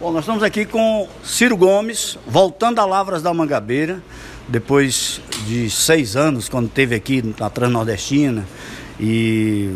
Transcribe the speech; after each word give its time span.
Bom, 0.00 0.12
nós 0.12 0.20
estamos 0.20 0.44
aqui 0.44 0.64
com 0.64 1.08
Ciro 1.24 1.56
Gomes, 1.56 2.16
voltando 2.24 2.78
a 2.78 2.84
Lavras 2.84 3.20
da 3.20 3.34
Mangabeira, 3.34 4.00
depois 4.46 5.20
de 5.44 5.68
seis 5.68 6.14
anos, 6.14 6.48
quando 6.48 6.66
esteve 6.66 6.94
aqui 6.94 7.34
na 7.36 7.50
Transnordestina. 7.50 8.46
E 9.00 9.74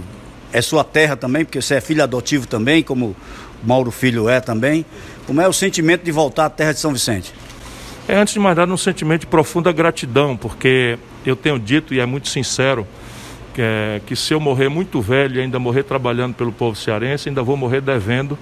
é 0.52 0.62
sua 0.62 0.84
terra 0.84 1.16
também, 1.16 1.44
porque 1.44 1.60
você 1.60 1.74
é 1.74 1.80
filho 1.80 2.04
adotivo 2.04 2.46
também, 2.46 2.84
como 2.84 3.16
Mauro 3.64 3.90
Filho 3.90 4.28
é 4.28 4.40
também. 4.40 4.86
Como 5.26 5.40
é 5.40 5.48
o 5.48 5.52
sentimento 5.52 6.04
de 6.04 6.12
voltar 6.12 6.46
à 6.46 6.50
terra 6.50 6.72
de 6.72 6.78
São 6.78 6.92
Vicente? 6.92 7.34
É, 8.06 8.14
antes 8.14 8.34
de 8.34 8.38
mais 8.38 8.56
nada, 8.56 8.72
um 8.72 8.76
sentimento 8.76 9.22
de 9.22 9.26
profunda 9.26 9.72
gratidão, 9.72 10.36
porque 10.36 11.00
eu 11.26 11.34
tenho 11.34 11.58
dito, 11.58 11.92
e 11.92 11.98
é 11.98 12.06
muito 12.06 12.28
sincero, 12.28 12.86
que, 13.52 13.60
é, 13.60 14.00
que 14.06 14.14
se 14.14 14.32
eu 14.32 14.38
morrer 14.38 14.68
muito 14.68 15.00
velho 15.00 15.38
e 15.38 15.40
ainda 15.40 15.58
morrer 15.58 15.82
trabalhando 15.82 16.34
pelo 16.34 16.52
povo 16.52 16.76
cearense, 16.76 17.28
ainda 17.28 17.42
vou 17.42 17.56
morrer 17.56 17.80
devendo 17.80 18.38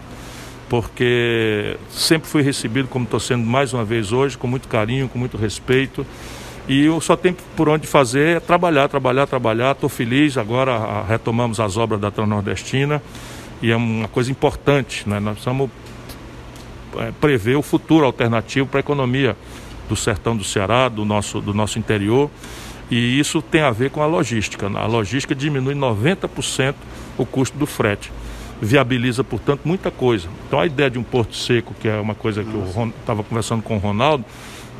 porque 0.70 1.76
sempre 1.90 2.28
fui 2.28 2.42
recebido 2.42 2.86
como 2.86 3.04
estou 3.04 3.18
sendo 3.18 3.44
mais 3.44 3.74
uma 3.74 3.84
vez 3.84 4.12
hoje, 4.12 4.38
com 4.38 4.46
muito 4.46 4.68
carinho, 4.68 5.08
com 5.08 5.18
muito 5.18 5.36
respeito. 5.36 6.06
E 6.68 6.84
eu 6.84 7.00
só 7.00 7.16
tenho 7.16 7.36
por 7.56 7.68
onde 7.68 7.88
fazer 7.88 8.36
é 8.36 8.40
trabalhar, 8.40 8.88
trabalhar, 8.88 9.26
trabalhar. 9.26 9.72
Estou 9.72 9.88
feliz, 9.88 10.38
agora 10.38 11.02
retomamos 11.02 11.58
as 11.58 11.76
obras 11.76 12.00
da 12.00 12.08
Transnordestina 12.12 13.02
e 13.60 13.72
é 13.72 13.76
uma 13.76 14.06
coisa 14.06 14.30
importante, 14.30 15.08
né? 15.08 15.18
nós 15.18 15.32
precisamos 15.32 15.68
é, 16.98 17.10
prever 17.20 17.56
o 17.56 17.62
futuro 17.62 18.06
alternativo 18.06 18.68
para 18.68 18.78
a 18.78 18.80
economia 18.82 19.36
do 19.88 19.96
sertão 19.96 20.36
do 20.36 20.44
Ceará, 20.44 20.88
do 20.88 21.04
nosso, 21.04 21.40
do 21.40 21.52
nosso 21.52 21.80
interior. 21.80 22.30
E 22.88 23.18
isso 23.18 23.42
tem 23.42 23.62
a 23.62 23.72
ver 23.72 23.90
com 23.90 24.02
a 24.02 24.06
logística. 24.06 24.66
A 24.66 24.86
logística 24.86 25.34
diminui 25.34 25.74
90% 25.74 26.76
o 27.18 27.26
custo 27.26 27.58
do 27.58 27.66
frete 27.66 28.12
viabiliza, 28.60 29.24
portanto, 29.24 29.62
muita 29.64 29.90
coisa. 29.90 30.28
Então, 30.46 30.60
a 30.60 30.66
ideia 30.66 30.90
de 30.90 30.98
um 30.98 31.02
porto 31.02 31.34
seco, 31.34 31.74
que 31.80 31.88
é 31.88 31.98
uma 31.98 32.14
coisa 32.14 32.44
que 32.44 32.50
Nossa. 32.50 32.80
eu 32.80 32.92
estava 33.00 33.22
conversando 33.22 33.62
com 33.62 33.76
o 33.76 33.78
Ronaldo, 33.78 34.24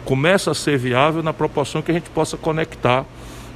começa 0.04 0.50
a 0.50 0.54
ser 0.54 0.78
viável 0.78 1.22
na 1.22 1.32
proporção 1.32 1.80
que 1.80 1.90
a 1.90 1.94
gente 1.94 2.10
possa 2.10 2.36
conectar 2.36 3.04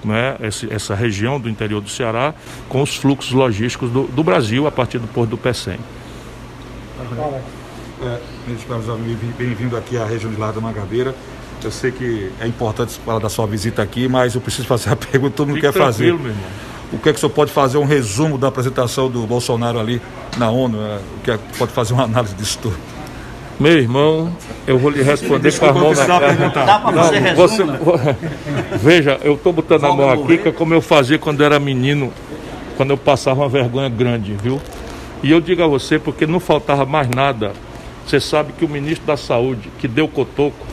né, 0.05 0.37
esse, 0.43 0.73
essa 0.73 0.95
região 0.95 1.41
do 1.41 1.49
interior 1.49 1.81
do 1.81 1.89
Ceará 1.89 2.35
com 2.69 2.83
os 2.83 2.97
fluxos 2.97 3.33
logísticos 3.33 3.91
do, 3.91 4.05
do 4.05 4.23
Brasil 4.23 4.67
a 4.67 4.73
partir 4.73 4.99
do 4.99 5.09
porto 5.09 5.31
do 5.31 5.39
Pecém. 5.39 5.79
É, 8.03 8.21
bem-vindo 9.39 9.77
aqui 9.77 9.97
à 9.97 10.05
região 10.05 10.31
de 10.31 10.39
Lar 10.39 10.53
da 10.53 10.61
Mangabeira. 10.61 11.15
Eu 11.63 11.71
sei 11.71 11.91
que 11.91 12.31
é 12.41 12.47
importante 12.47 12.99
falar 13.05 13.21
da 13.21 13.31
sua 13.31 13.47
visita 13.47 13.83
aqui, 13.83 14.07
mas 14.07 14.35
eu 14.35 14.41
preciso 14.41 14.69
fazer 14.69 14.91
a 14.91 14.97
pergunta 14.97 15.31
que 15.31 15.37
todo 15.37 15.49
mundo 15.49 15.57
Fique 15.57 15.73
quer 15.73 15.79
fazer. 15.79 16.13
Meu 16.13 16.31
irmão. 16.31 16.74
O 16.93 16.99
que 16.99 17.09
é 17.09 17.13
que 17.13 17.19
o 17.19 17.21
senhor 17.21 17.33
pode 17.33 17.51
fazer 17.51 17.79
um 17.79 17.85
resumo 17.85 18.39
da 18.39 18.49
apresentação 18.49 19.11
do 19.11 19.27
Bolsonaro 19.27 19.79
ali 19.79 20.01
na 20.37 20.51
ONU? 20.51 20.79
Né? 20.79 21.01
O 21.19 21.23
que 21.23 21.31
é 21.31 21.39
que 21.39 21.59
pode 21.59 21.73
fazer 21.73 21.93
uma 21.93 22.05
análise 22.05 22.35
disso 22.35 22.59
tudo? 22.63 22.77
Meu 23.59 23.79
irmão, 23.79 24.33
eu 24.67 24.79
vou 24.79 24.91
lhe 24.91 25.03
responder 25.03 25.57
com 25.59 25.67
a 25.67 25.73
mão 25.73 25.95
na 25.95 26.07
cara. 26.07 26.33
Dá 26.67 26.79
para 26.81 26.91
você, 26.91 27.21
Não, 27.21 27.35
você 27.37 27.63
Veja, 28.83 29.19
eu 29.23 29.35
estou 29.35 29.53
botando 29.53 29.85
a 29.85 29.95
mão 29.95 30.11
aqui, 30.11 30.39
que 30.39 30.49
é 30.49 30.53
como 30.53 30.75
eu 30.75 30.81
fazia 30.81 31.19
quando 31.19 31.43
era 31.43 31.59
menino, 31.61 32.13
quando 32.77 32.91
eu 32.91 32.97
passava 32.97 33.43
uma 33.43 33.49
vergonha 33.49 33.89
grande, 33.89 34.37
viu? 34.43 34.61
E 35.23 35.31
eu 35.31 35.41
digo 35.41 35.63
a 35.63 35.67
você, 35.69 35.99
porque 35.99 36.27
não 36.27 36.41
faltava 36.41 36.85
mais 36.85 37.09
nada. 37.09 37.53
Você 38.05 38.19
sabe 38.21 38.53
que 38.53 38.65
o 38.65 38.69
ministro 38.69 39.07
da 39.07 39.17
Saúde, 39.17 39.71
que 39.79 39.87
deu 39.87 40.09
cotoco 40.09 40.67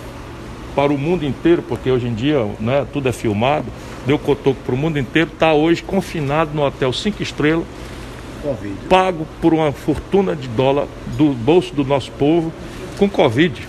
para 0.75 0.91
o 0.91 0.97
mundo 0.97 1.23
inteiro, 1.23 1.61
porque 1.61 1.91
hoje 1.91 2.07
em 2.07 2.13
dia 2.13 2.45
né, 2.59 2.85
tudo 2.91 3.07
é 3.07 3.11
filmado, 3.11 3.65
deu 4.05 4.17
cotoco 4.17 4.59
para 4.65 4.75
o 4.75 4.77
mundo 4.77 4.97
inteiro, 4.99 5.31
está 5.31 5.53
hoje 5.53 5.83
confinado 5.83 6.51
no 6.53 6.63
hotel 6.63 6.91
cinco 6.91 7.21
estrelas, 7.21 7.65
COVID. 8.41 8.75
pago 8.89 9.27
por 9.41 9.53
uma 9.53 9.71
fortuna 9.71 10.35
de 10.35 10.47
dólar 10.47 10.87
do 11.17 11.29
bolso 11.29 11.73
do 11.73 11.83
nosso 11.83 12.11
povo 12.13 12.51
com 12.97 13.09
Covid. 13.09 13.67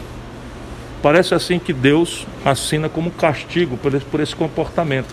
Parece 1.03 1.35
assim 1.35 1.59
que 1.59 1.73
Deus 1.73 2.27
assina 2.45 2.89
como 2.89 3.11
castigo 3.11 3.77
por 3.77 3.93
esse, 3.95 4.05
por 4.05 4.21
esse 4.21 4.35
comportamento. 4.37 5.13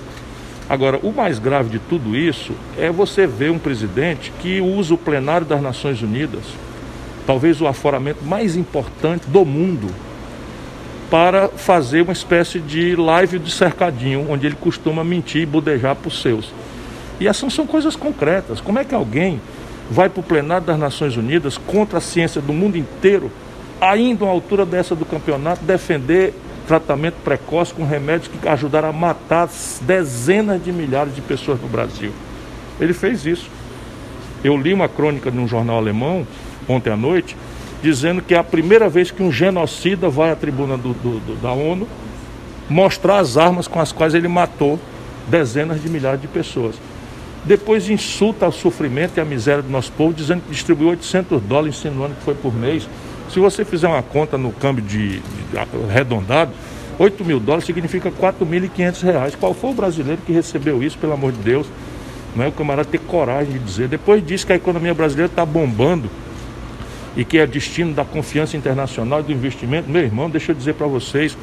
Agora, 0.69 0.99
o 1.01 1.11
mais 1.11 1.39
grave 1.39 1.69
de 1.69 1.79
tudo 1.79 2.15
isso 2.15 2.53
é 2.77 2.91
você 2.91 3.25
ver 3.25 3.49
um 3.49 3.57
presidente 3.57 4.31
que 4.39 4.61
usa 4.61 4.93
o 4.93 4.97
plenário 4.97 5.47
das 5.47 5.59
Nações 5.59 6.01
Unidas, 6.03 6.43
talvez 7.25 7.59
o 7.59 7.65
aforamento 7.65 8.23
mais 8.23 8.55
importante 8.55 9.27
do 9.27 9.43
mundo, 9.43 9.87
para 11.09 11.47
fazer 11.49 12.01
uma 12.01 12.13
espécie 12.13 12.59
de 12.59 12.95
live 12.95 13.39
de 13.39 13.51
cercadinho, 13.51 14.27
onde 14.29 14.45
ele 14.45 14.55
costuma 14.55 15.03
mentir 15.03 15.41
e 15.41 15.45
budejar 15.45 15.95
para 15.95 16.07
os 16.07 16.21
seus. 16.21 16.53
E 17.19 17.27
essas 17.27 17.53
são 17.53 17.65
coisas 17.65 17.95
concretas. 17.95 18.61
Como 18.61 18.77
é 18.79 18.85
que 18.85 18.93
alguém 18.93 19.41
vai 19.89 20.07
para 20.07 20.19
o 20.19 20.23
plenário 20.23 20.67
das 20.67 20.77
Nações 20.77 21.17
Unidas 21.17 21.57
contra 21.57 21.97
a 21.97 22.01
ciência 22.01 22.39
do 22.39 22.53
mundo 22.53 22.77
inteiro, 22.77 23.31
ainda 23.81 24.25
à 24.25 24.29
altura 24.29 24.65
dessa 24.65 24.95
do 24.95 25.05
campeonato, 25.05 25.63
defender 25.63 26.33
tratamento 26.67 27.15
precoce 27.23 27.73
com 27.73 27.83
remédios 27.83 28.27
que 28.27 28.47
ajudaram 28.47 28.89
a 28.89 28.93
matar 28.93 29.49
dezenas 29.81 30.63
de 30.63 30.71
milhares 30.71 31.15
de 31.15 31.21
pessoas 31.21 31.59
no 31.59 31.67
Brasil? 31.67 32.11
Ele 32.79 32.93
fez 32.93 33.25
isso. 33.25 33.49
Eu 34.43 34.55
li 34.55 34.73
uma 34.73 34.87
crônica 34.87 35.31
de 35.31 35.39
um 35.39 35.47
jornal 35.47 35.77
alemão 35.77 36.25
ontem 36.67 36.91
à 36.91 36.95
noite 36.95 37.35
dizendo 37.81 38.21
que 38.21 38.33
é 38.33 38.37
a 38.37 38.43
primeira 38.43 38.89
vez 38.89 39.11
que 39.11 39.23
um 39.23 39.31
genocida 39.31 40.09
vai 40.09 40.31
à 40.31 40.35
tribuna 40.35 40.77
do, 40.77 40.93
do, 40.93 41.19
do, 41.19 41.41
da 41.41 41.51
ONU 41.51 41.87
mostrar 42.69 43.19
as 43.19 43.37
armas 43.37 43.67
com 43.67 43.79
as 43.79 43.91
quais 43.91 44.13
ele 44.13 44.27
matou 44.27 44.79
dezenas 45.27 45.81
de 45.81 45.89
milhares 45.89 46.21
de 46.21 46.27
pessoas. 46.27 46.75
Depois 47.45 47.89
insulta 47.89 48.47
o 48.47 48.51
sofrimento 48.51 49.17
e 49.17 49.21
a 49.21 49.25
miséria 49.25 49.61
do 49.61 49.69
nosso 49.69 49.91
povo, 49.93 50.13
dizendo 50.13 50.41
que 50.41 50.51
distribuiu 50.51 50.89
800 50.89 51.41
dólares, 51.41 51.77
insinuando 51.77 52.15
que 52.15 52.23
foi 52.23 52.35
por 52.35 52.53
mês. 52.53 52.87
Se 53.33 53.39
você 53.39 53.63
fizer 53.63 53.87
uma 53.87 54.03
conta 54.03 54.37
no 54.37 54.51
câmbio 54.51 54.83
de, 54.83 55.19
de 55.19 55.57
arredondado, 55.89 56.51
8 56.97 57.23
mil 57.23 57.39
dólares 57.39 57.65
significa 57.65 58.11
4.500 58.11 59.01
reais. 59.03 59.35
Qual 59.35 59.53
foi 59.53 59.71
o 59.71 59.73
brasileiro 59.73 60.21
que 60.25 60.33
recebeu 60.33 60.83
isso, 60.83 60.97
pelo 60.97 61.13
amor 61.13 61.31
de 61.31 61.39
Deus? 61.39 61.65
Não 62.35 62.43
é 62.43 62.47
o 62.49 62.51
camarada 62.51 62.89
ter 62.89 62.99
coragem 62.99 63.53
de 63.53 63.59
dizer. 63.59 63.87
Depois 63.87 64.25
diz 64.25 64.43
que 64.43 64.51
a 64.51 64.55
economia 64.55 64.93
brasileira 64.93 65.31
está 65.31 65.45
bombando 65.45 66.09
e 67.15 67.25
que 67.25 67.37
é 67.37 67.47
destino 67.47 67.93
da 67.93 68.05
confiança 68.05 68.55
internacional 68.55 69.19
e 69.21 69.23
do 69.23 69.31
investimento, 69.31 69.89
meu 69.89 70.01
irmão, 70.01 70.29
deixa 70.29 70.51
eu 70.51 70.55
dizer 70.55 70.73
para 70.75 70.87
vocês, 70.87 71.37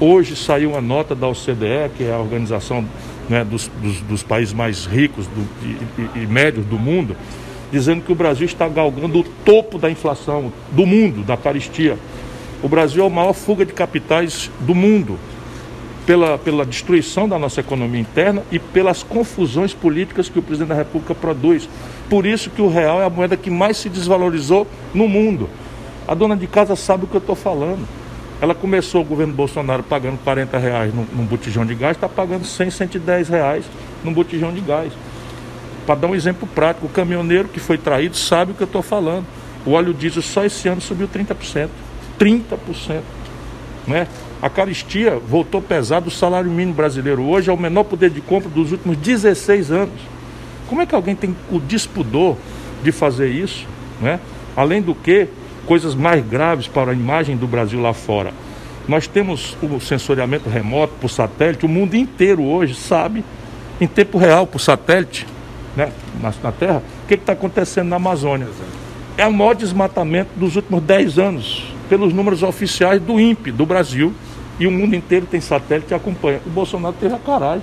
hoje 0.00 0.34
saiu 0.36 0.70
uma 0.70 0.80
nota 0.80 1.14
da 1.14 1.28
OCDE, 1.28 1.90
que 1.96 2.04
é 2.04 2.12
a 2.12 2.18
organização 2.18 2.84
né, 3.28 3.44
dos, 3.44 3.70
dos, 3.80 4.00
dos, 4.00 4.22
países 4.22 4.52
mais 4.52 4.84
ricos 4.84 5.26
do, 5.26 5.46
e, 5.62 6.18
e, 6.18 6.22
e 6.22 6.26
médios 6.26 6.66
do 6.66 6.78
mundo, 6.78 7.16
dizendo 7.70 8.02
que 8.02 8.12
o 8.12 8.14
Brasil 8.14 8.44
está 8.44 8.68
galgando 8.68 9.20
o 9.20 9.22
topo 9.22 9.78
da 9.78 9.90
inflação 9.90 10.52
do 10.72 10.84
mundo, 10.84 11.22
da 11.22 11.36
caristia. 11.36 11.96
O 12.62 12.68
Brasil 12.68 13.02
é 13.02 13.06
a 13.06 13.10
maior 13.10 13.32
fuga 13.32 13.64
de 13.64 13.72
capitais 13.72 14.50
do 14.60 14.74
mundo 14.74 15.18
pela, 16.06 16.36
pela 16.36 16.66
destruição 16.66 17.28
da 17.28 17.38
nossa 17.38 17.60
economia 17.60 18.00
interna 18.00 18.42
e 18.50 18.58
pelas 18.58 19.02
confusões 19.02 19.72
políticas 19.72 20.28
que 20.28 20.38
o 20.38 20.42
presidente 20.42 20.68
da 20.68 20.74
República 20.74 21.14
produz. 21.14 21.68
Por 22.12 22.26
isso 22.26 22.50
que 22.50 22.60
o 22.60 22.68
real 22.68 23.00
é 23.00 23.06
a 23.06 23.08
moeda 23.08 23.38
que 23.38 23.48
mais 23.48 23.78
se 23.78 23.88
desvalorizou 23.88 24.66
no 24.92 25.08
mundo. 25.08 25.48
A 26.06 26.12
dona 26.12 26.36
de 26.36 26.46
casa 26.46 26.76
sabe 26.76 27.04
o 27.04 27.06
que 27.06 27.14
eu 27.14 27.20
estou 27.20 27.34
falando. 27.34 27.88
Ela 28.38 28.54
começou 28.54 29.00
o 29.00 29.04
governo 29.04 29.32
Bolsonaro 29.32 29.82
pagando 29.82 30.18
40 30.18 30.58
reais 30.58 30.92
num, 30.92 31.06
num 31.10 31.24
botijão 31.24 31.64
de 31.64 31.74
gás, 31.74 31.96
está 31.96 32.10
pagando 32.10 32.44
100, 32.44 32.70
110 32.70 33.30
reais 33.30 33.64
num 34.04 34.12
botijão 34.12 34.52
de 34.52 34.60
gás. 34.60 34.92
Para 35.86 35.94
dar 35.94 36.08
um 36.08 36.14
exemplo 36.14 36.46
prático, 36.46 36.84
o 36.84 36.90
caminhoneiro 36.90 37.48
que 37.48 37.58
foi 37.58 37.78
traído 37.78 38.14
sabe 38.14 38.52
o 38.52 38.54
que 38.54 38.62
eu 38.62 38.66
estou 38.66 38.82
falando. 38.82 39.24
O 39.64 39.70
óleo 39.70 39.94
diesel 39.94 40.20
só 40.20 40.44
esse 40.44 40.68
ano 40.68 40.82
subiu 40.82 41.08
30%. 41.08 41.70
30%. 42.20 43.00
Né? 43.86 44.06
A 44.42 44.50
caristia 44.50 45.18
voltou 45.18 45.62
pesado 45.62 46.08
o 46.08 46.10
salário 46.10 46.50
mínimo 46.50 46.74
brasileiro. 46.74 47.22
Hoje 47.22 47.48
é 47.48 47.52
o 47.54 47.56
menor 47.56 47.84
poder 47.84 48.10
de 48.10 48.20
compra 48.20 48.50
dos 48.50 48.70
últimos 48.70 48.98
16 48.98 49.70
anos. 49.70 50.12
Como 50.72 50.80
é 50.80 50.86
que 50.86 50.94
alguém 50.94 51.14
tem 51.14 51.36
o 51.50 51.60
dispudor 51.60 52.34
de 52.82 52.90
fazer 52.90 53.28
isso? 53.28 53.66
Né? 54.00 54.18
Além 54.56 54.80
do 54.80 54.94
que, 54.94 55.28
coisas 55.66 55.94
mais 55.94 56.24
graves 56.24 56.66
para 56.66 56.92
a 56.92 56.94
imagem 56.94 57.36
do 57.36 57.46
Brasil 57.46 57.78
lá 57.78 57.92
fora. 57.92 58.32
Nós 58.88 59.06
temos 59.06 59.54
o 59.62 59.78
sensoriamento 59.78 60.48
remoto 60.48 60.94
por 60.98 61.10
satélite, 61.10 61.66
o 61.66 61.68
mundo 61.68 61.94
inteiro 61.94 62.42
hoje 62.42 62.74
sabe, 62.74 63.22
em 63.78 63.86
tempo 63.86 64.16
real, 64.16 64.46
por 64.46 64.60
satélite, 64.60 65.26
né? 65.76 65.92
na, 66.22 66.32
na 66.42 66.50
Terra, 66.50 66.82
o 67.04 67.06
que 67.06 67.16
está 67.16 67.34
acontecendo 67.34 67.88
na 67.88 67.96
Amazônia. 67.96 68.48
É 69.18 69.26
o 69.26 69.32
maior 69.32 69.54
desmatamento 69.54 70.30
dos 70.36 70.56
últimos 70.56 70.82
10 70.84 71.18
anos, 71.18 71.66
pelos 71.90 72.14
números 72.14 72.42
oficiais 72.42 72.98
do 72.98 73.20
INPE 73.20 73.52
do 73.52 73.66
Brasil, 73.66 74.14
e 74.58 74.66
o 74.66 74.70
mundo 74.70 74.96
inteiro 74.96 75.26
tem 75.26 75.38
satélite 75.38 75.88
que 75.88 75.94
acompanha. 75.94 76.40
O 76.46 76.48
Bolsonaro 76.48 76.94
teve 76.98 77.14
a 77.14 77.18
coragem 77.18 77.62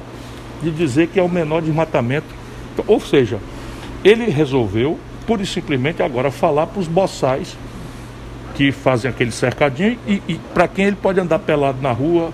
de 0.61 0.69
dizer 0.69 1.07
que 1.07 1.19
é 1.19 1.23
o 1.23 1.27
menor 1.27 1.63
desmatamento. 1.63 2.38
Ou 2.87 2.99
seja, 2.99 3.39
ele 4.03 4.25
resolveu, 4.25 4.97
pura 5.25 5.41
e 5.41 5.45
simplesmente, 5.45 6.01
agora 6.01 6.31
falar 6.31 6.67
para 6.67 6.79
os 6.79 6.87
boçais 6.87 7.57
que 8.55 8.71
fazem 8.71 9.09
aquele 9.09 9.31
cercadinho 9.31 9.97
e, 10.07 10.21
e 10.27 10.35
para 10.53 10.67
quem 10.67 10.85
ele 10.85 10.95
pode 10.95 11.19
andar 11.19 11.39
pelado 11.39 11.81
na 11.81 11.91
rua, 11.91 12.31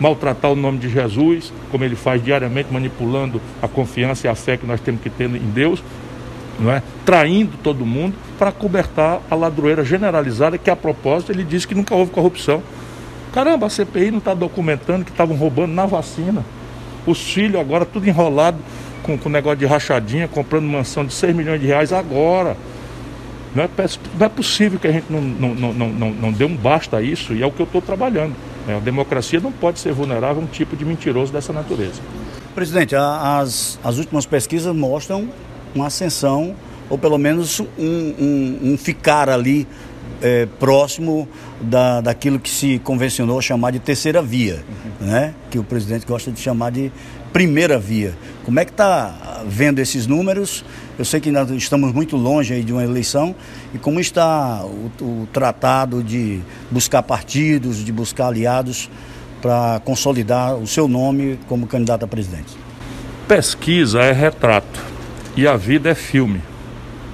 maltratar 0.00 0.52
o 0.52 0.56
nome 0.56 0.78
de 0.78 0.88
Jesus, 0.88 1.52
como 1.70 1.84
ele 1.84 1.96
faz 1.96 2.22
diariamente, 2.22 2.72
manipulando 2.72 3.40
a 3.60 3.68
confiança 3.68 4.26
e 4.26 4.30
a 4.30 4.34
fé 4.34 4.56
que 4.56 4.66
nós 4.66 4.80
temos 4.80 5.00
que 5.00 5.10
ter 5.10 5.28
em 5.28 5.50
Deus. 5.50 5.82
não 6.58 6.72
é? 6.72 6.82
traindo 7.04 7.56
todo 7.62 7.84
mundo 7.84 8.14
para 8.38 8.52
cobertar 8.52 9.20
a 9.30 9.34
ladroeira 9.34 9.84
generalizada 9.84 10.58
que 10.58 10.70
a 10.70 10.76
propósito 10.76 11.32
ele 11.32 11.44
disse 11.44 11.66
que 11.66 11.74
nunca 11.74 11.94
houve 11.94 12.10
corrupção. 12.10 12.62
Caramba, 13.32 13.66
a 13.66 13.70
CPI 13.70 14.10
não 14.10 14.18
está 14.18 14.34
documentando 14.34 15.04
que 15.04 15.10
estavam 15.10 15.36
roubando 15.36 15.72
na 15.72 15.86
vacina. 15.86 16.44
Os 17.06 17.20
filhos 17.20 17.60
agora 17.60 17.84
tudo 17.84 18.08
enrolado 18.08 18.58
com, 19.02 19.16
com 19.18 19.28
negócio 19.28 19.58
de 19.58 19.66
rachadinha, 19.66 20.28
comprando 20.28 20.64
mansão 20.64 21.04
de 21.04 21.12
6 21.12 21.34
milhões 21.34 21.60
de 21.60 21.66
reais 21.66 21.92
agora. 21.92 22.56
Não 23.54 23.64
é, 23.64 23.68
não 24.18 24.26
é 24.26 24.28
possível 24.28 24.78
que 24.78 24.86
a 24.86 24.92
gente 24.92 25.06
não, 25.10 25.20
não, 25.20 25.54
não, 25.54 25.88
não, 25.88 26.10
não 26.10 26.32
dê 26.32 26.44
um 26.44 26.54
basta 26.54 26.98
a 26.98 27.02
isso, 27.02 27.32
e 27.32 27.42
é 27.42 27.46
o 27.46 27.50
que 27.50 27.60
eu 27.60 27.64
estou 27.64 27.80
trabalhando. 27.80 28.34
Né? 28.66 28.76
A 28.76 28.80
democracia 28.80 29.40
não 29.40 29.50
pode 29.50 29.78
ser 29.80 29.92
vulnerável 29.92 30.42
a 30.42 30.44
um 30.44 30.48
tipo 30.48 30.76
de 30.76 30.84
mentiroso 30.84 31.32
dessa 31.32 31.52
natureza. 31.52 32.00
Presidente, 32.54 32.94
as, 32.94 33.78
as 33.82 33.98
últimas 33.98 34.26
pesquisas 34.26 34.74
mostram 34.74 35.28
uma 35.74 35.86
ascensão, 35.86 36.54
ou 36.90 36.98
pelo 36.98 37.16
menos 37.16 37.60
um, 37.60 37.66
um, 37.78 38.58
um 38.72 38.78
ficar 38.78 39.28
ali 39.28 39.66
é, 40.20 40.46
próximo 40.58 41.28
da, 41.60 42.00
daquilo 42.00 42.38
que 42.38 42.50
se 42.50 42.78
convencionou 42.80 43.40
chamar 43.40 43.70
de 43.70 43.78
terceira 43.78 44.20
via, 44.22 44.64
uhum. 45.00 45.06
né? 45.06 45.34
que 45.50 45.58
o 45.58 45.64
presidente 45.64 46.06
gosta 46.06 46.30
de 46.30 46.40
chamar 46.40 46.70
de 46.70 46.92
primeira 47.32 47.78
via. 47.78 48.14
Como 48.44 48.58
é 48.58 48.64
que 48.64 48.70
está 48.70 49.42
vendo 49.46 49.78
esses 49.78 50.06
números? 50.06 50.64
Eu 50.98 51.04
sei 51.04 51.20
que 51.20 51.30
nós 51.30 51.50
estamos 51.50 51.92
muito 51.92 52.16
longe 52.16 52.54
aí 52.54 52.62
de 52.62 52.72
uma 52.72 52.82
eleição 52.82 53.34
e 53.72 53.78
como 53.78 54.00
está 54.00 54.64
o, 54.64 54.90
o 55.00 55.28
tratado 55.32 56.02
de 56.02 56.40
buscar 56.70 57.02
partidos, 57.02 57.84
de 57.84 57.92
buscar 57.92 58.26
aliados 58.26 58.90
para 59.40 59.80
consolidar 59.84 60.56
o 60.56 60.66
seu 60.66 60.88
nome 60.88 61.38
como 61.46 61.66
candidato 61.66 62.04
a 62.04 62.08
presidente? 62.08 62.56
Pesquisa 63.28 64.00
é 64.00 64.12
retrato 64.12 64.80
e 65.36 65.46
a 65.46 65.56
vida 65.56 65.90
é 65.90 65.94
filme, 65.94 66.40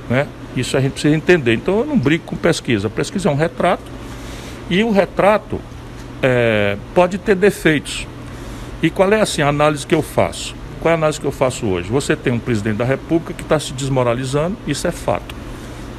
né? 0.08 0.26
Isso 0.56 0.76
a 0.76 0.80
gente 0.80 0.92
precisa 0.92 1.14
entender. 1.14 1.54
Então 1.54 1.80
eu 1.80 1.86
não 1.86 1.98
brigo 1.98 2.24
com 2.24 2.36
pesquisa. 2.36 2.88
Pesquisa 2.88 3.28
é 3.28 3.32
um 3.32 3.36
retrato 3.36 3.82
e 4.70 4.82
o 4.82 4.90
retrato 4.90 5.60
é, 6.22 6.76
pode 6.94 7.18
ter 7.18 7.34
defeitos. 7.34 8.06
E 8.84 8.90
qual 8.90 9.10
é 9.14 9.20
assim 9.22 9.40
a 9.40 9.48
análise 9.48 9.86
que 9.86 9.94
eu 9.94 10.02
faço? 10.02 10.54
Qual 10.82 10.90
é 10.90 10.94
a 10.94 10.98
análise 10.98 11.18
que 11.18 11.26
eu 11.26 11.32
faço 11.32 11.64
hoje? 11.64 11.88
Você 11.88 12.14
tem 12.14 12.30
um 12.30 12.38
presidente 12.38 12.76
da 12.76 12.84
República 12.84 13.32
que 13.32 13.40
está 13.40 13.58
se 13.58 13.72
desmoralizando, 13.72 14.58
isso 14.66 14.86
é 14.86 14.90
fato. 14.90 15.34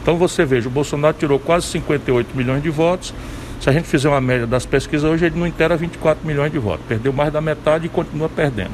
Então 0.03 0.17
você 0.17 0.45
veja, 0.45 0.67
o 0.67 0.71
Bolsonaro 0.71 1.17
tirou 1.17 1.39
quase 1.39 1.65
58 1.65 2.37
milhões 2.37 2.61
de 2.61 2.69
votos. 2.69 3.11
Se 3.59 3.67
a 3.71 3.73
gente 3.73 3.87
fizer 3.87 4.07
uma 4.07 4.21
média 4.21 4.45
das 4.45 4.67
pesquisas 4.67 5.09
hoje, 5.09 5.25
ele 5.25 5.39
não 5.39 5.47
inteira 5.47 5.75
24 5.75 6.27
milhões 6.27 6.51
de 6.51 6.59
votos. 6.59 6.85
Perdeu 6.87 7.11
mais 7.11 7.33
da 7.33 7.41
metade 7.41 7.87
e 7.87 7.89
continua 7.89 8.29
perdendo. 8.29 8.69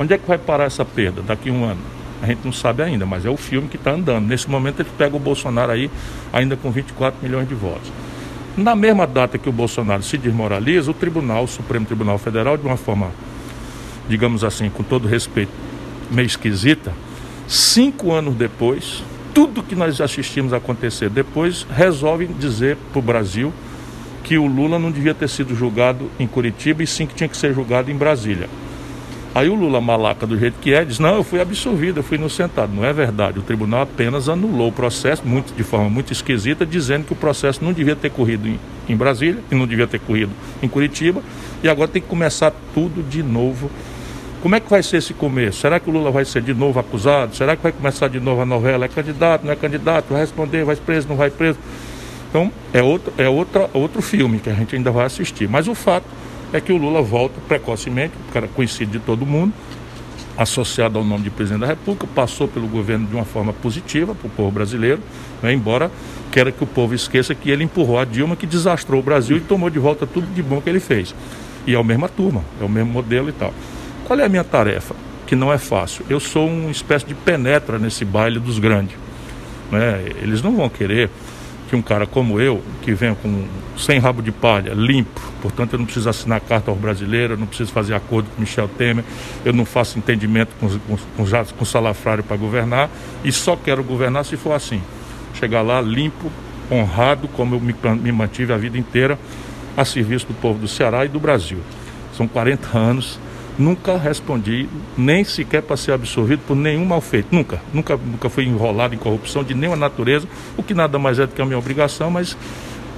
Onde 0.00 0.12
é 0.14 0.18
que 0.18 0.26
vai 0.26 0.36
parar 0.36 0.64
essa 0.64 0.84
perda 0.84 1.22
daqui 1.22 1.48
a 1.48 1.52
um 1.52 1.64
ano? 1.64 1.80
A 2.20 2.26
gente 2.26 2.40
não 2.44 2.52
sabe 2.52 2.82
ainda, 2.82 3.06
mas 3.06 3.24
é 3.24 3.30
o 3.30 3.36
filme 3.36 3.68
que 3.68 3.76
está 3.76 3.92
andando. 3.92 4.26
Nesse 4.26 4.50
momento 4.50 4.80
ele 4.80 4.90
pega 4.98 5.14
o 5.14 5.20
Bolsonaro 5.20 5.70
aí 5.70 5.88
ainda 6.32 6.56
com 6.56 6.72
24 6.72 7.20
milhões 7.22 7.48
de 7.48 7.54
votos. 7.54 7.92
Na 8.56 8.74
mesma 8.74 9.06
data 9.06 9.38
que 9.38 9.48
o 9.48 9.52
Bolsonaro 9.52 10.02
se 10.02 10.18
desmoraliza, 10.18 10.90
o 10.90 10.94
Tribunal, 10.94 11.44
o 11.44 11.48
Supremo 11.48 11.86
Tribunal 11.86 12.18
Federal, 12.18 12.56
de 12.56 12.66
uma 12.66 12.76
forma 12.76 13.12
digamos 14.08 14.44
assim, 14.44 14.68
com 14.68 14.82
todo 14.82 15.08
respeito, 15.08 15.52
meio 16.10 16.26
esquisita, 16.26 16.92
cinco 17.46 18.12
anos 18.12 18.34
depois, 18.34 19.02
tudo 19.34 19.62
que 19.62 19.74
nós 19.74 20.00
assistimos 20.00 20.52
acontecer 20.52 21.10
depois, 21.10 21.66
resolve 21.70 22.26
dizer 22.26 22.76
para 22.92 22.98
o 22.98 23.02
Brasil 23.02 23.52
que 24.22 24.38
o 24.38 24.46
Lula 24.46 24.78
não 24.78 24.90
devia 24.90 25.12
ter 25.12 25.28
sido 25.28 25.54
julgado 25.54 26.10
em 26.18 26.26
Curitiba 26.26 26.82
e 26.82 26.86
sim 26.86 27.06
que 27.06 27.14
tinha 27.14 27.28
que 27.28 27.36
ser 27.36 27.52
julgado 27.52 27.90
em 27.90 27.96
Brasília. 27.96 28.48
Aí 29.34 29.48
o 29.48 29.54
Lula 29.56 29.80
malaca 29.80 30.24
do 30.24 30.38
jeito 30.38 30.60
que 30.60 30.72
é, 30.72 30.84
diz, 30.84 31.00
não, 31.00 31.16
eu 31.16 31.24
fui 31.24 31.40
absolvido, 31.40 31.98
eu 31.98 32.04
fui 32.04 32.16
inocentado. 32.16 32.72
Não 32.72 32.84
é 32.84 32.92
verdade, 32.92 33.40
o 33.40 33.42
tribunal 33.42 33.82
apenas 33.82 34.28
anulou 34.28 34.68
o 34.68 34.72
processo, 34.72 35.26
muito, 35.26 35.52
de 35.52 35.64
forma 35.64 35.90
muito 35.90 36.12
esquisita, 36.12 36.64
dizendo 36.64 37.04
que 37.04 37.12
o 37.12 37.16
processo 37.16 37.62
não 37.64 37.72
devia 37.72 37.96
ter 37.96 38.10
corrido 38.12 38.46
em, 38.46 38.60
em 38.88 38.96
Brasília, 38.96 39.42
que 39.48 39.54
não 39.56 39.66
devia 39.66 39.88
ter 39.88 39.98
corrido 39.98 40.30
em 40.62 40.68
Curitiba, 40.68 41.20
e 41.64 41.68
agora 41.68 41.88
tem 41.88 42.00
que 42.00 42.06
começar 42.06 42.52
tudo 42.72 43.02
de 43.02 43.24
novo 43.24 43.68
como 44.44 44.56
é 44.56 44.60
que 44.60 44.68
vai 44.68 44.82
ser 44.82 44.98
esse 44.98 45.14
começo? 45.14 45.62
Será 45.62 45.80
que 45.80 45.88
o 45.88 45.92
Lula 45.94 46.10
vai 46.10 46.22
ser 46.26 46.42
de 46.42 46.52
novo 46.52 46.78
acusado? 46.78 47.34
Será 47.34 47.56
que 47.56 47.62
vai 47.62 47.72
começar 47.72 48.08
de 48.08 48.20
novo 48.20 48.42
a 48.42 48.44
novela? 48.44 48.84
É 48.84 48.88
candidato, 48.88 49.42
não 49.42 49.50
é 49.50 49.56
candidato? 49.56 50.08
Vai 50.10 50.20
responder, 50.20 50.64
vai 50.64 50.76
preso, 50.76 51.08
não 51.08 51.16
vai 51.16 51.30
preso? 51.30 51.58
Então, 52.28 52.52
é 52.70 52.82
outro, 52.82 53.10
é 53.16 53.26
outra, 53.26 53.70
outro 53.72 54.02
filme 54.02 54.38
que 54.38 54.50
a 54.50 54.52
gente 54.52 54.76
ainda 54.76 54.90
vai 54.90 55.06
assistir. 55.06 55.48
Mas 55.48 55.66
o 55.66 55.74
fato 55.74 56.04
é 56.52 56.60
que 56.60 56.70
o 56.74 56.76
Lula 56.76 57.00
volta 57.00 57.40
precocemente, 57.48 58.12
o 58.28 58.32
cara 58.34 58.46
conhecido 58.46 58.92
de 58.92 58.98
todo 58.98 59.24
mundo, 59.24 59.50
associado 60.36 60.98
ao 60.98 61.04
nome 61.06 61.24
de 61.24 61.30
presidente 61.30 61.62
da 61.62 61.68
República, 61.68 62.06
passou 62.14 62.46
pelo 62.46 62.68
governo 62.68 63.06
de 63.06 63.14
uma 63.14 63.24
forma 63.24 63.54
positiva 63.54 64.14
para 64.14 64.26
o 64.26 64.30
povo 64.30 64.50
brasileiro, 64.50 65.00
né, 65.42 65.54
embora 65.54 65.90
queira 66.30 66.52
que 66.52 66.62
o 66.62 66.66
povo 66.66 66.94
esqueça 66.94 67.34
que 67.34 67.48
ele 67.48 67.64
empurrou 67.64 67.98
a 67.98 68.04
Dilma, 68.04 68.36
que 68.36 68.46
desastrou 68.46 69.00
o 69.00 69.02
Brasil 69.02 69.38
e 69.38 69.40
tomou 69.40 69.70
de 69.70 69.78
volta 69.78 70.06
tudo 70.06 70.26
de 70.34 70.42
bom 70.42 70.60
que 70.60 70.68
ele 70.68 70.80
fez. 70.80 71.14
E 71.66 71.74
é 71.74 71.80
a 71.80 71.82
mesma 71.82 72.10
turma, 72.10 72.44
é 72.60 72.64
o 72.64 72.68
mesmo 72.68 72.92
modelo 72.92 73.30
e 73.30 73.32
tal. 73.32 73.54
Qual 74.04 74.18
é 74.18 74.24
a 74.24 74.28
minha 74.28 74.44
tarefa? 74.44 74.94
Que 75.26 75.34
não 75.34 75.52
é 75.52 75.58
fácil. 75.58 76.04
Eu 76.08 76.20
sou 76.20 76.48
uma 76.48 76.70
espécie 76.70 77.06
de 77.06 77.14
penetra 77.14 77.78
nesse 77.78 78.04
baile 78.04 78.38
dos 78.38 78.58
grandes. 78.58 78.96
Né? 79.70 80.04
Eles 80.22 80.42
não 80.42 80.54
vão 80.54 80.68
querer 80.68 81.10
que 81.68 81.74
um 81.74 81.80
cara 81.80 82.06
como 82.06 82.38
eu, 82.38 82.62
que 82.82 82.92
venha 82.92 83.14
com 83.14 83.46
sem 83.76 83.98
rabo 83.98 84.22
de 84.22 84.30
palha, 84.30 84.72
limpo, 84.74 85.20
portanto 85.40 85.72
eu 85.72 85.78
não 85.78 85.86
preciso 85.86 86.08
assinar 86.08 86.40
carta 86.40 86.70
aos 86.70 86.78
brasileiros, 86.78 87.32
eu 87.32 87.40
não 87.40 87.46
preciso 87.46 87.72
fazer 87.72 87.94
acordo 87.94 88.28
com 88.30 88.40
Michel 88.40 88.68
Temer, 88.68 89.04
eu 89.44 89.52
não 89.52 89.64
faço 89.64 89.98
entendimento 89.98 90.50
com, 90.60 90.68
com, 90.68 90.96
com, 90.96 91.44
com 91.56 91.64
salafrário 91.64 92.22
para 92.22 92.36
governar 92.36 92.90
e 93.24 93.32
só 93.32 93.56
quero 93.56 93.82
governar 93.82 94.24
se 94.24 94.36
for 94.36 94.52
assim. 94.52 94.82
Chegar 95.34 95.62
lá 95.62 95.80
limpo, 95.80 96.30
honrado, 96.70 97.26
como 97.28 97.54
eu 97.54 97.60
me, 97.60 97.74
me 97.96 98.12
mantive 98.12 98.52
a 98.52 98.56
vida 98.56 98.78
inteira, 98.78 99.18
a 99.76 99.84
serviço 99.84 100.26
do 100.26 100.34
povo 100.34 100.58
do 100.58 100.68
Ceará 100.68 101.04
e 101.04 101.08
do 101.08 101.18
Brasil. 101.18 101.58
São 102.16 102.28
40 102.28 102.78
anos 102.78 103.18
Nunca 103.56 103.96
respondi, 103.96 104.68
nem 104.98 105.22
sequer 105.22 105.62
para 105.62 105.76
ser 105.76 105.92
absolvido 105.92 106.40
por 106.46 106.56
nenhum 106.56 106.84
mal 106.84 107.00
feito. 107.00 107.28
Nunca. 107.30 107.60
Nunca, 107.72 107.96
nunca 107.96 108.28
fui 108.28 108.44
enrolado 108.44 108.94
em 108.94 108.98
corrupção 108.98 109.44
de 109.44 109.54
nenhuma 109.54 109.76
natureza, 109.76 110.26
o 110.56 110.62
que 110.62 110.74
nada 110.74 110.98
mais 110.98 111.18
é 111.18 111.26
do 111.26 111.32
que 111.32 111.40
a 111.40 111.44
minha 111.44 111.58
obrigação, 111.58 112.10
mas 112.10 112.36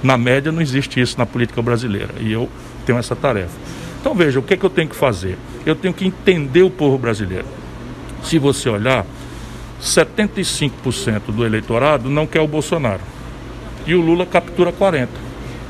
na 0.01 0.17
média 0.17 0.51
não 0.51 0.61
existe 0.61 0.99
isso 0.99 1.17
na 1.17 1.25
política 1.25 1.61
brasileira. 1.61 2.09
E 2.19 2.31
eu 2.31 2.49
tenho 2.85 2.97
essa 2.97 3.15
tarefa. 3.15 3.55
Então 3.99 4.15
veja, 4.15 4.39
o 4.39 4.43
que, 4.43 4.55
é 4.55 4.57
que 4.57 4.65
eu 4.65 4.69
tenho 4.69 4.87
que 4.87 4.95
fazer? 4.95 5.37
Eu 5.65 5.75
tenho 5.75 5.93
que 5.93 6.05
entender 6.05 6.63
o 6.63 6.71
povo 6.71 6.97
brasileiro. 6.97 7.45
Se 8.23 8.39
você 8.39 8.67
olhar, 8.69 9.05
75% 9.81 11.21
do 11.27 11.45
eleitorado 11.45 12.09
não 12.09 12.25
quer 12.25 12.41
o 12.41 12.47
Bolsonaro. 12.47 13.01
E 13.85 13.93
o 13.93 14.01
Lula 14.01 14.25
captura 14.25 14.71
40%. 14.71 15.07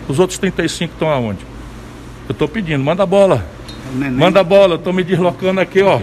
Os 0.07 0.19
outros 0.19 0.39
35% 0.39 0.83
estão 0.83 1.09
aonde? 1.09 1.45
Eu 2.29 2.31
estou 2.31 2.47
pedindo, 2.47 2.83
manda 2.83 3.03
a 3.03 3.05
bola. 3.05 3.56
Manda 3.93 4.39
a 4.39 4.43
bola, 4.43 4.75
eu 4.75 4.77
tô 4.77 4.91
me 4.91 5.03
deslocando 5.03 5.59
aqui, 5.59 5.81
ó. 5.81 5.99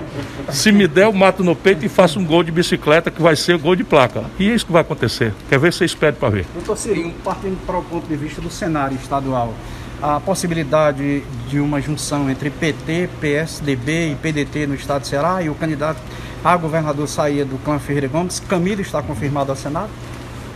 Se 0.51 0.73
me 0.73 0.87
der, 0.87 1.05
eu 1.05 1.13
mato 1.13 1.43
no 1.43 1.55
peito 1.55 1.85
e 1.85 1.89
faço 1.89 2.19
um 2.19 2.25
gol 2.25 2.43
de 2.43 2.51
bicicleta 2.51 3.11
que 3.11 3.21
vai 3.21 3.37
ser 3.37 3.59
gol 3.59 3.77
de 3.77 3.85
placa. 3.85 4.25
E 4.39 4.51
é 4.51 4.55
isso 4.55 4.67
que 4.67 4.73
vai 4.73 4.83
acontecer. 4.83 5.33
Quer 5.49 5.59
ver? 5.59 5.73
Você 5.73 5.85
espere 5.85 6.17
para 6.17 6.31
ver. 6.31 6.47
Doutor 6.55 6.77
Cirinho, 6.77 7.13
partindo 7.25 7.59
para 7.67 7.79
o 7.79 7.83
ponto 7.83 8.07
de 8.07 8.17
vista 8.17 8.41
do 8.41 8.51
cenário 8.51 8.97
estadual, 8.97 9.55
a 10.03 10.21
possibilidade 10.21 11.23
de 11.49 11.59
uma 11.61 11.81
junção 11.81 12.29
entre 12.31 12.51
PT, 12.51 13.09
PSDB 13.21 14.13
e 14.13 14.15
PDT 14.17 14.67
no 14.67 14.75
estado 14.75 15.03
de 15.03 15.09
Ceará 15.09 15.43
e 15.43 15.49
o 15.49 15.55
candidato 15.55 16.01
a 16.45 16.59
governador 16.59 17.09
saía 17.09 17.43
do 17.43 17.57
clã 17.57 17.79
Ferreira 17.79 18.07
Gomes, 18.07 18.39
Camilo 18.39 18.83
está 18.83 19.03
confirmado 19.03 19.51
ao 19.51 19.57
Senado? 19.57 19.89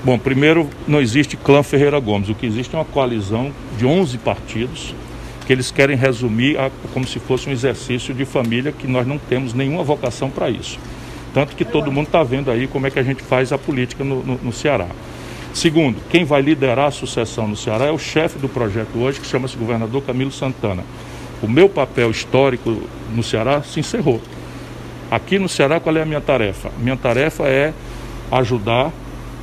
Bom, 0.04 0.18
primeiro, 0.18 0.68
não 0.86 1.00
existe 1.00 1.34
clã 1.34 1.62
Ferreira 1.62 1.98
Gomes. 1.98 2.28
O 2.28 2.34
que 2.34 2.44
existe 2.44 2.74
é 2.74 2.78
uma 2.78 2.84
coalizão 2.84 3.50
de 3.78 3.86
11 3.86 4.18
partidos 4.18 4.94
que 5.48 5.52
eles 5.54 5.70
querem 5.70 5.96
resumir 5.96 6.60
a, 6.60 6.70
como 6.92 7.06
se 7.06 7.18
fosse 7.18 7.48
um 7.48 7.52
exercício 7.52 8.12
de 8.12 8.26
família 8.26 8.70
que 8.70 8.86
nós 8.86 9.06
não 9.06 9.16
temos 9.16 9.54
nenhuma 9.54 9.82
vocação 9.82 10.28
para 10.28 10.50
isso. 10.50 10.78
Tanto 11.32 11.56
que 11.56 11.64
todo 11.64 11.90
mundo 11.90 12.04
está 12.08 12.22
vendo 12.22 12.50
aí 12.50 12.66
como 12.66 12.86
é 12.86 12.90
que 12.90 12.98
a 12.98 13.02
gente 13.02 13.22
faz 13.22 13.50
a 13.50 13.56
política 13.56 14.04
no, 14.04 14.22
no, 14.22 14.34
no 14.42 14.52
Ceará. 14.52 14.88
Segundo, 15.54 16.02
quem 16.10 16.22
vai 16.22 16.42
liderar 16.42 16.88
a 16.88 16.90
sucessão 16.90 17.48
no 17.48 17.56
Ceará 17.56 17.86
é 17.86 17.90
o 17.90 17.98
chefe 17.98 18.38
do 18.38 18.46
projeto 18.46 18.98
hoje, 18.98 19.20
que 19.20 19.26
chama-se 19.26 19.56
governador 19.56 20.02
Camilo 20.02 20.30
Santana. 20.30 20.84
O 21.42 21.48
meu 21.48 21.66
papel 21.66 22.10
histórico 22.10 22.82
no 23.16 23.22
Ceará 23.22 23.62
se 23.62 23.80
encerrou. 23.80 24.20
Aqui 25.10 25.38
no 25.38 25.48
Ceará, 25.48 25.80
qual 25.80 25.96
é 25.96 26.02
a 26.02 26.04
minha 26.04 26.20
tarefa? 26.20 26.70
Minha 26.76 26.98
tarefa 26.98 27.44
é 27.44 27.72
ajudar 28.30 28.92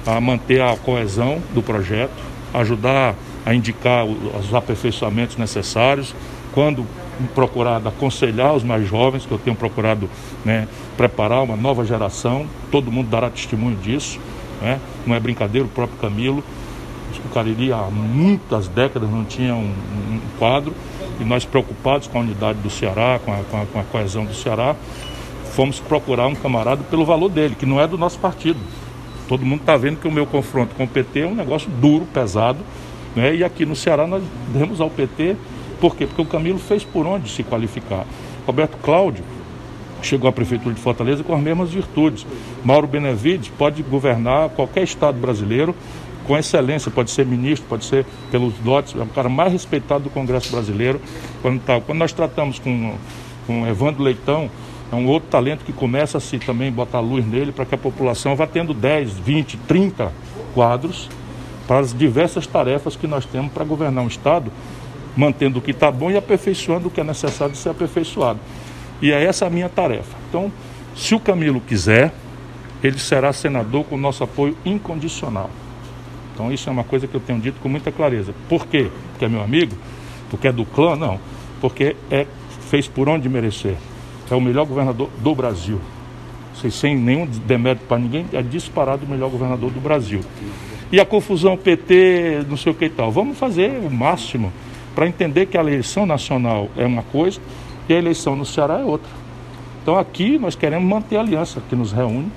a 0.06 0.22
manter 0.22 0.62
a 0.62 0.78
coesão 0.78 1.42
do 1.52 1.64
projeto, 1.64 2.14
ajudar 2.54 3.16
a 3.46 3.54
indicar 3.54 4.06
os 4.06 4.54
aperfeiçoamentos 4.54 5.38
necessários, 5.38 6.16
quando 6.54 6.86
procurado 7.34 7.88
aconselhar 7.88 8.54
os 8.54 8.64
mais 8.64 8.88
jovens, 8.88 9.26
que 9.26 9.32
eu 9.32 9.38
tenho 9.38 9.56
procurado 9.56 10.10
né, 10.44 10.68
preparar 10.98 11.44
uma 11.44 11.56
nova 11.56 11.86
geração, 11.86 12.48
todo 12.72 12.92
mundo 12.92 13.10
dará 13.10 13.30
testemunho 13.30 13.78
disso, 13.78 14.20
né? 14.62 14.80
não 15.06 15.16
é 15.16 15.20
brincadeira, 15.20 15.66
o 15.66 15.70
próprio 15.70 15.98
Camilo, 16.00 16.44
o 17.26 17.30
Cariri 17.30 17.72
há 17.72 17.84
muitas 17.92 18.68
décadas 18.68 19.10
não 19.10 19.24
tinha 19.24 19.56
um, 19.56 19.68
um 19.68 20.20
quadro, 20.38 20.74
e 21.20 21.24
nós 21.24 21.46
preocupados 21.46 22.08
com 22.08 22.18
a 22.18 22.22
unidade 22.22 22.60
do 22.60 22.70
Ceará, 22.70 23.20
com 23.24 23.34
a, 23.34 23.38
com 23.50 23.62
a, 23.62 23.66
com 23.66 23.80
a 23.80 23.84
coesão 23.84 24.26
do 24.26 24.34
Ceará, 24.34 24.76
fomos 25.54 25.80
procurar 25.80 26.28
um 26.28 26.36
camarada 26.36 26.84
pelo 26.84 27.06
valor 27.06 27.30
dele, 27.30 27.56
que 27.58 27.66
não 27.66 27.80
é 27.80 27.88
do 27.88 27.98
nosso 27.98 28.20
partido. 28.20 28.60
Todo 29.28 29.46
mundo 29.46 29.62
está 29.62 29.78
vendo 29.78 29.98
que 29.98 30.08
o 30.08 30.12
meu 30.12 30.26
confronto 30.26 30.76
com 30.76 30.84
o 30.84 30.88
PT 30.88 31.22
é 31.22 31.26
um 31.26 31.36
negócio 31.36 31.70
duro, 31.70 32.06
pesado, 32.14 32.60
né? 33.16 33.36
e 33.36 33.44
aqui 33.44 33.66
no 33.66 33.76
Ceará 33.76 34.06
nós 34.06 34.24
demos 34.54 34.82
ao 34.82 34.90
PT, 34.90 35.36
por 35.80 35.96
quê? 35.96 36.06
Porque 36.06 36.22
o 36.22 36.26
Camilo 36.26 36.60
fez 36.60 36.84
por 36.84 37.06
onde 37.06 37.30
se 37.30 37.44
qualificar. 37.44 38.06
Roberto 38.46 38.78
Cláudio 38.78 39.24
chegou 40.02 40.30
à 40.30 40.34
Prefeitura 40.34 40.74
de 40.74 40.82
Fortaleza 40.82 41.24
com 41.24 41.34
as 41.34 41.42
mesmas 41.42 41.72
virtudes. 41.72 42.26
Mauro 42.64 42.88
Benevides 42.88 43.50
pode 43.58 43.82
governar 43.84 44.50
qualquer 44.50 44.84
estado 44.84 45.20
brasileiro 45.20 45.76
com 46.26 46.38
excelência, 46.38 46.90
pode 46.90 47.12
ser 47.12 47.26
ministro, 47.26 47.68
pode 47.70 47.86
ser 47.86 48.06
pelos 48.32 48.54
lotes, 48.64 48.96
é 48.96 49.04
o 49.04 49.08
cara 49.08 49.30
mais 49.30 49.52
respeitado 49.52 50.06
do 50.06 50.10
Congresso 50.10 50.52
brasileiro. 50.52 51.00
Quando, 51.42 51.62
tá, 51.62 51.80
quando 51.80 52.00
nós 52.00 52.12
tratamos 52.12 52.58
com, 52.58 52.96
com 53.46 53.68
Evandro 53.68 54.04
Leitão, 54.04 54.50
é 54.92 54.96
um 54.96 55.08
outro 55.08 55.30
talento 55.30 55.64
que 55.64 55.74
começa 55.74 56.18
a 56.18 56.22
se 56.22 56.40
também 56.40 56.72
botar 56.72 57.00
luz 57.00 57.26
nele 57.26 57.52
para 57.52 57.66
que 57.66 57.76
a 57.76 57.78
população 57.78 58.36
vá 58.36 58.48
tendo 58.48 58.74
10, 58.74 59.14
20, 59.14 59.58
30 59.68 60.12
quadros 60.54 61.10
para 61.68 61.80
as 61.80 61.94
diversas 61.94 62.46
tarefas 62.46 62.96
que 62.96 63.08
nós 63.08 63.26
temos 63.26 63.52
para 63.52 63.64
governar 63.64 64.04
um 64.04 64.08
Estado, 64.08 64.52
mantendo 65.16 65.60
o 65.60 65.62
que 65.62 65.72
está 65.72 65.90
bom 65.92 66.12
e 66.12 66.18
aperfeiçoando 66.18 66.88
o 66.88 66.92
que 66.92 67.02
é 67.02 67.04
necessário 67.04 67.56
ser 67.56 67.70
aperfeiçoado. 67.70 68.40
E 69.02 69.12
é 69.12 69.24
essa 69.24 69.46
a 69.46 69.50
minha 69.50 69.70
tarefa. 69.70 70.16
Então, 70.30 70.52
se 70.96 71.16
o 71.16 71.20
Camilo 71.20 71.60
quiser, 71.60 72.14
ele 72.84 73.00
será 73.00 73.34
senador 73.34 73.84
com 73.86 73.98
nosso 73.98 74.24
apoio 74.24 74.56
incondicional. 74.66 75.50
Então 76.34 76.52
isso 76.52 76.70
é 76.70 76.72
uma 76.72 76.84
coisa 76.84 77.08
que 77.08 77.16
eu 77.16 77.22
tenho 77.22 77.40
dito 77.40 77.60
com 77.62 77.70
muita 77.70 77.92
clareza. 77.92 78.34
Por 78.50 78.68
quê? 78.68 78.90
Porque 79.12 79.26
é 79.26 79.28
meu 79.30 79.42
amigo? 79.42 79.76
Porque 80.30 80.48
é 80.48 80.52
do 80.52 80.66
clã? 80.66 80.96
Não. 80.96 81.20
Porque 81.62 81.96
é, 82.12 82.28
fez 82.70 82.88
por 82.88 83.08
onde 83.08 83.30
merecer. 83.30 83.78
É 84.30 84.36
o 84.36 84.42
melhor 84.42 84.66
governador 84.66 85.10
do 85.20 85.34
Brasil. 85.34 85.80
Sem 86.72 86.96
nenhum 86.98 87.26
demérito 87.26 87.86
para 87.86 88.00
ninguém, 88.00 88.26
é 88.34 88.42
disparado 88.42 89.06
o 89.06 89.10
melhor 89.10 89.30
governador 89.30 89.72
do 89.72 89.80
Brasil. 89.80 90.22
E 90.92 91.00
a 91.00 91.06
confusão 91.06 91.58
PT, 91.58 92.46
não 92.48 92.58
sei 92.58 92.72
o 92.72 92.76
que 92.76 92.86
e 92.86 92.90
tal. 92.90 93.12
Vamos 93.12 93.38
fazer 93.38 93.80
o 93.80 93.90
máximo 93.90 94.52
para 94.94 95.08
entender 95.08 95.48
que 95.48 95.58
a 95.58 95.62
eleição 95.62 96.06
nacional 96.06 96.70
é 96.78 96.86
uma 96.86 97.04
coisa 97.04 97.40
e 97.90 97.94
a 97.94 97.98
eleição 97.98 98.36
no 98.36 98.46
Ceará 98.46 98.80
é 98.80 98.84
outra. 98.84 99.10
Então 99.82 99.98
aqui 99.98 100.38
nós 100.40 100.56
queremos 100.56 100.88
manter 100.88 101.18
a 101.18 101.22
aliança 101.22 101.62
que 101.70 101.76
nos 101.76 101.92
reúne 101.92 102.32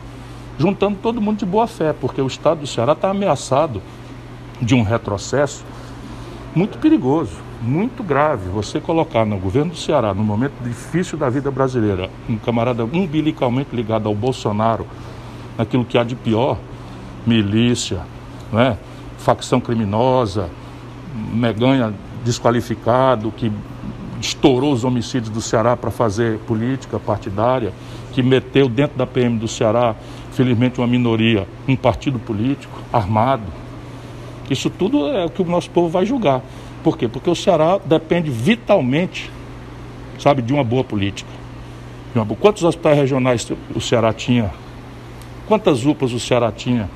juntando 0.58 0.98
todo 1.00 1.20
mundo 1.20 1.38
de 1.38 1.46
boa 1.46 1.66
fé, 1.66 1.92
porque 1.92 2.20
o 2.20 2.26
estado 2.26 2.60
do 2.60 2.66
Ceará 2.66 2.92
está 2.92 3.10
ameaçado 3.10 3.80
de 4.60 4.74
um 4.74 4.82
retrocesso 4.82 5.64
muito 6.54 6.78
perigoso, 6.78 7.36
muito 7.62 8.02
grave. 8.02 8.48
Você 8.48 8.80
colocar 8.80 9.24
no 9.24 9.38
governo 9.38 9.70
do 9.70 9.76
Ceará, 9.76 10.12
no 10.12 10.24
momento 10.24 10.54
difícil 10.62 11.16
da 11.16 11.30
vida 11.30 11.50
brasileira, 11.50 12.10
um 12.28 12.36
camarada 12.36 12.84
umbilicalmente 12.84 13.74
ligado 13.74 14.08
ao 14.08 14.14
Bolsonaro, 14.14 14.84
naquilo 15.56 15.84
que 15.84 15.96
há 15.96 16.02
de 16.02 16.16
pior, 16.16 16.58
milícia, 17.24 18.00
né? 18.52 18.76
facção 19.18 19.60
criminosa, 19.60 20.48
meganha 21.32 21.92
desqualificado, 22.24 23.32
que 23.32 23.50
estourou 24.20 24.72
os 24.72 24.84
homicídios 24.84 25.30
do 25.30 25.40
Ceará 25.40 25.76
para 25.76 25.90
fazer 25.90 26.38
política 26.40 26.98
partidária, 26.98 27.72
que 28.12 28.22
meteu 28.22 28.68
dentro 28.68 28.98
da 28.98 29.06
PM 29.06 29.38
do 29.38 29.46
Ceará 29.46 29.94
felizmente 30.32 30.80
uma 30.80 30.86
minoria, 30.86 31.46
um 31.66 31.76
partido 31.76 32.18
político 32.18 32.78
armado. 32.92 33.44
Isso 34.50 34.70
tudo 34.70 35.08
é 35.08 35.24
o 35.26 35.30
que 35.30 35.42
o 35.42 35.44
nosso 35.44 35.70
povo 35.70 35.88
vai 35.88 36.06
julgar. 36.06 36.42
Por 36.82 36.96
quê? 36.96 37.08
Porque 37.08 37.28
o 37.28 37.34
Ceará 37.34 37.78
depende 37.84 38.30
vitalmente, 38.30 39.30
sabe, 40.18 40.42
de 40.42 40.52
uma 40.52 40.64
boa 40.64 40.84
política. 40.84 41.30
Quantos 42.40 42.64
hospitais 42.64 42.96
regionais 42.96 43.50
o 43.74 43.80
Ceará 43.80 44.12
tinha? 44.12 44.50
Quantas 45.46 45.84
UPAs 45.84 46.12
o 46.12 46.20
Ceará 46.20 46.50
tinha? 46.50 46.88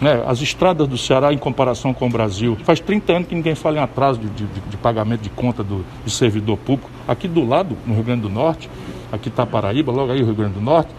Né? 0.00 0.22
As 0.26 0.40
estradas 0.40 0.88
do 0.88 0.98
Ceará 0.98 1.32
em 1.32 1.38
comparação 1.38 1.94
com 1.94 2.06
o 2.06 2.10
Brasil. 2.10 2.56
Faz 2.64 2.80
30 2.80 3.12
anos 3.12 3.28
que 3.28 3.34
ninguém 3.34 3.54
fala 3.54 3.78
em 3.78 3.80
atraso 3.80 4.18
de, 4.18 4.28
de, 4.28 4.46
de 4.46 4.76
pagamento 4.76 5.22
de 5.22 5.30
conta 5.30 5.62
do, 5.62 5.84
de 6.04 6.10
servidor 6.10 6.56
público. 6.58 6.90
Aqui 7.06 7.28
do 7.28 7.46
lado, 7.46 7.76
no 7.86 7.94
Rio 7.94 8.04
Grande 8.04 8.22
do 8.22 8.28
Norte, 8.28 8.68
aqui 9.12 9.28
está 9.28 9.46
Paraíba, 9.46 9.92
logo 9.92 10.12
aí 10.12 10.22
o 10.22 10.24
Rio 10.24 10.34
Grande 10.34 10.54
do 10.54 10.60
Norte, 10.60 10.90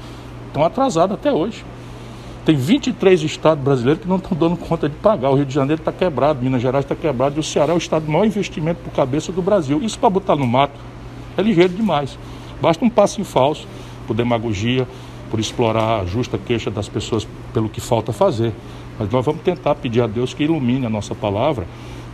estão 0.48 0.64
atrasados 0.64 1.14
até 1.14 1.32
hoje. 1.32 1.64
Tem 2.46 2.56
23 2.56 3.24
estados 3.24 3.64
brasileiros 3.64 4.04
que 4.04 4.08
não 4.08 4.18
estão 4.18 4.38
dando 4.38 4.56
conta 4.56 4.88
de 4.88 4.96
pagar. 4.96 5.32
O 5.32 5.36
Rio 5.36 5.46
de 5.46 5.54
Janeiro 5.54 5.82
está 5.82 5.92
quebrado, 5.92 6.44
Minas 6.44 6.62
Gerais 6.62 6.86
está 6.86 6.96
quebrado 6.96 7.36
e 7.38 7.40
o 7.40 7.44
Ceará 7.44 7.74
é 7.74 7.76
o 7.76 7.80
estado 7.80 8.06
de 8.06 8.12
maior 8.12 8.26
investimento 8.26 8.82
por 8.84 8.94
cabeça 8.94 9.32
do 9.32 9.42
Brasil. 9.42 9.82
Isso 9.82 9.98
para 9.98 10.12
botar 10.12 10.36
no 10.36 10.46
mato 10.46 10.80
é 11.36 11.42
ligeiro 11.42 11.74
demais. 11.74 12.18
Basta 12.62 12.86
um 12.86 12.90
passo 12.90 13.20
em 13.20 13.24
falso 13.24 13.68
por 14.06 14.16
demagogia, 14.16 14.88
por 15.32 15.40
explorar 15.40 16.02
a 16.02 16.06
justa 16.06 16.38
queixa 16.38 16.70
das 16.70 16.88
pessoas 16.88 17.28
pelo 17.52 17.68
que 17.68 17.82
falta 17.82 18.14
fazer. 18.14 18.54
Mas 19.00 19.10
nós 19.10 19.26
vamos 19.26 19.42
tentar 19.42 19.76
pedir 19.76 20.02
a 20.02 20.08
Deus 20.08 20.34
que 20.34 20.44
ilumine 20.44 20.86
a 20.86 20.90
nossa 20.90 21.14
palavra 21.14 21.68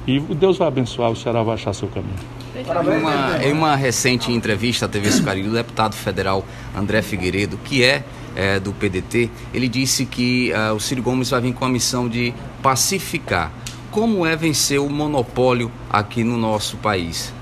e 0.08 0.20
Deus 0.20 0.58
vai 0.58 0.68
abençoar, 0.68 1.12
o 1.12 1.16
Ceará 1.16 1.44
vai 1.44 1.54
achar 1.54 1.74
seu 1.74 1.88
caminho. 1.88 2.16
Em 2.56 3.00
uma, 3.00 3.46
em 3.46 3.52
uma 3.54 3.76
recente 3.76 4.32
entrevista 4.32 4.86
à 4.86 4.90
TV 4.90 5.12
Sucari, 5.12 5.48
o 5.48 5.54
deputado 5.54 5.94
federal 5.94 6.44
André 6.76 7.02
Figueiredo, 7.02 7.58
que 7.58 7.84
é 7.84 8.04
é, 8.36 8.60
do 8.60 8.74
PDT, 8.74 9.30
ele 9.54 9.68
disse 9.68 10.06
que 10.06 10.52
uh, 10.54 10.74
o 10.74 10.80
Ciro 10.80 11.02
Gomes 11.02 11.30
vai 11.30 11.42
vir 11.42 11.54
com 11.54 11.66
a 11.66 11.70
missão 11.70 12.08
de 12.08 12.34
pacificar. 12.62 13.52
Como 13.92 14.26
é 14.26 14.36
vencer 14.36 14.80
o 14.80 14.90
monopólio 14.90 15.72
aqui 15.90 16.24
no 16.24 16.38
nosso 16.38 16.78
país? 16.78 17.34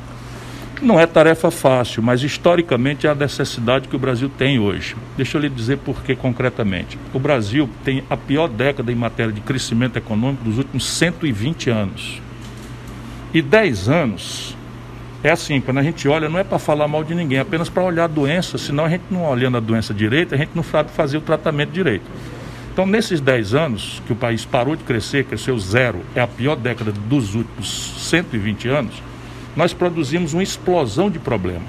Não 0.81 0.97
é 0.97 1.05
tarefa 1.05 1.51
fácil, 1.51 2.01
mas 2.01 2.23
historicamente 2.23 3.05
é 3.05 3.09
a 3.09 3.15
necessidade 3.15 3.89
que 3.89 3.95
o 3.97 3.99
Brasil 3.99 4.29
tem 4.29 4.59
hoje. 4.59 4.95
Deixa 5.17 5.37
eu 5.37 5.41
lhe 5.41 5.49
dizer 5.49 5.77
por 5.79 6.01
que 6.03 6.15
concretamente. 6.15 6.97
O 7.13 7.19
Brasil 7.19 7.69
tem 7.83 8.01
a 8.09 8.15
pior 8.15 8.47
década 8.47 8.89
em 8.89 8.95
matéria 8.95 9.33
de 9.33 9.41
crescimento 9.41 9.97
econômico 9.97 10.45
dos 10.45 10.57
últimos 10.57 10.85
120 10.85 11.69
anos. 11.69 12.21
E 13.33 13.41
10 13.41 13.89
anos 13.89 14.55
é 15.21 15.31
assim, 15.31 15.59
quando 15.59 15.79
a 15.79 15.83
gente 15.83 16.07
olha, 16.07 16.29
não 16.29 16.39
é 16.39 16.45
para 16.45 16.57
falar 16.57 16.87
mal 16.87 17.03
de 17.03 17.13
ninguém, 17.13 17.39
é 17.39 17.41
apenas 17.41 17.67
para 17.67 17.83
olhar 17.83 18.05
a 18.05 18.07
doença, 18.07 18.57
senão 18.57 18.85
a 18.85 18.89
gente 18.89 19.03
não 19.11 19.29
olhando 19.29 19.57
a 19.57 19.59
doença 19.59 19.93
direito, 19.93 20.33
a 20.33 20.37
gente 20.37 20.51
não 20.55 20.63
sabe 20.63 20.91
fazer 20.91 21.17
o 21.17 21.21
tratamento 21.21 21.71
direito. 21.71 22.05
Então, 22.71 22.85
nesses 22.85 23.19
10 23.19 23.53
anos 23.53 24.01
que 24.07 24.13
o 24.13 24.15
país 24.15 24.45
parou 24.45 24.77
de 24.77 24.85
crescer, 24.85 25.25
cresceu 25.25 25.59
zero, 25.59 25.99
é 26.15 26.21
a 26.21 26.27
pior 26.27 26.55
década 26.55 26.93
dos 26.93 27.35
últimos 27.35 27.67
120 27.97 28.69
anos, 28.69 29.08
nós 29.55 29.73
produzimos 29.73 30.33
uma 30.33 30.43
explosão 30.43 31.09
de 31.09 31.19
problemas. 31.19 31.67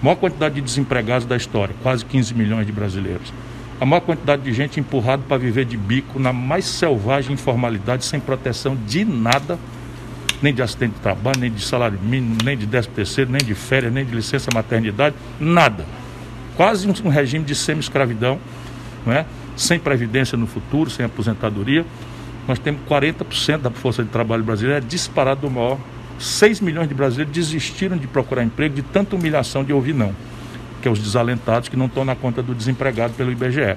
A 0.00 0.04
maior 0.04 0.16
quantidade 0.16 0.54
de 0.54 0.60
desempregados 0.60 1.26
da 1.26 1.36
história, 1.36 1.74
quase 1.82 2.04
15 2.04 2.34
milhões 2.34 2.66
de 2.66 2.72
brasileiros. 2.72 3.32
A 3.80 3.86
maior 3.86 4.00
quantidade 4.00 4.42
de 4.42 4.52
gente 4.52 4.80
empurrada 4.80 5.22
para 5.26 5.38
viver 5.38 5.64
de 5.64 5.76
bico 5.76 6.18
na 6.18 6.32
mais 6.32 6.64
selvagem 6.64 7.32
informalidade, 7.34 8.04
sem 8.04 8.20
proteção 8.20 8.76
de 8.86 9.04
nada 9.04 9.58
nem 10.42 10.54
de 10.54 10.62
assistente 10.62 10.94
de 10.94 11.00
trabalho, 11.00 11.38
nem 11.38 11.50
de 11.50 11.62
salário 11.62 11.98
mínimo, 12.02 12.38
nem 12.44 12.56
de 12.56 12.66
10 12.66 12.86
terceiro, 12.88 13.30
nem 13.30 13.40
de 13.40 13.54
férias, 13.54 13.92
nem 13.92 14.04
de 14.04 14.14
licença 14.14 14.48
maternidade, 14.54 15.14
nada. 15.38 15.84
Quase 16.56 16.88
um, 16.88 17.08
regime 17.08 17.44
de 17.44 17.54
semi-escravidão, 17.54 18.38
não 19.04 19.12
é? 19.12 19.26
sem 19.56 19.78
previdência 19.78 20.38
no 20.38 20.46
futuro, 20.46 20.88
sem 20.90 21.04
aposentadoria. 21.04 21.84
Nós 22.48 22.58
temos 22.58 22.80
40% 22.88 23.58
da 23.58 23.70
força 23.70 24.02
de 24.02 24.08
trabalho 24.08 24.42
brasileira 24.42 24.78
é 24.78 24.80
disparado 24.80 25.42
do 25.42 25.50
maior. 25.50 25.78
6 26.20 26.60
milhões 26.60 26.86
de 26.86 26.94
brasileiros 26.94 27.32
desistiram 27.32 27.96
de 27.96 28.06
procurar 28.06 28.44
emprego 28.44 28.74
de 28.74 28.82
tanta 28.82 29.16
humilhação 29.16 29.64
de 29.64 29.72
ouvir 29.72 29.94
não, 29.94 30.14
que 30.82 30.86
é 30.86 30.90
os 30.90 30.98
desalentados 30.98 31.70
que 31.70 31.76
não 31.76 31.86
estão 31.86 32.04
na 32.04 32.14
conta 32.14 32.42
do 32.42 32.54
desempregado 32.54 33.14
pelo 33.14 33.32
IBGE. 33.32 33.76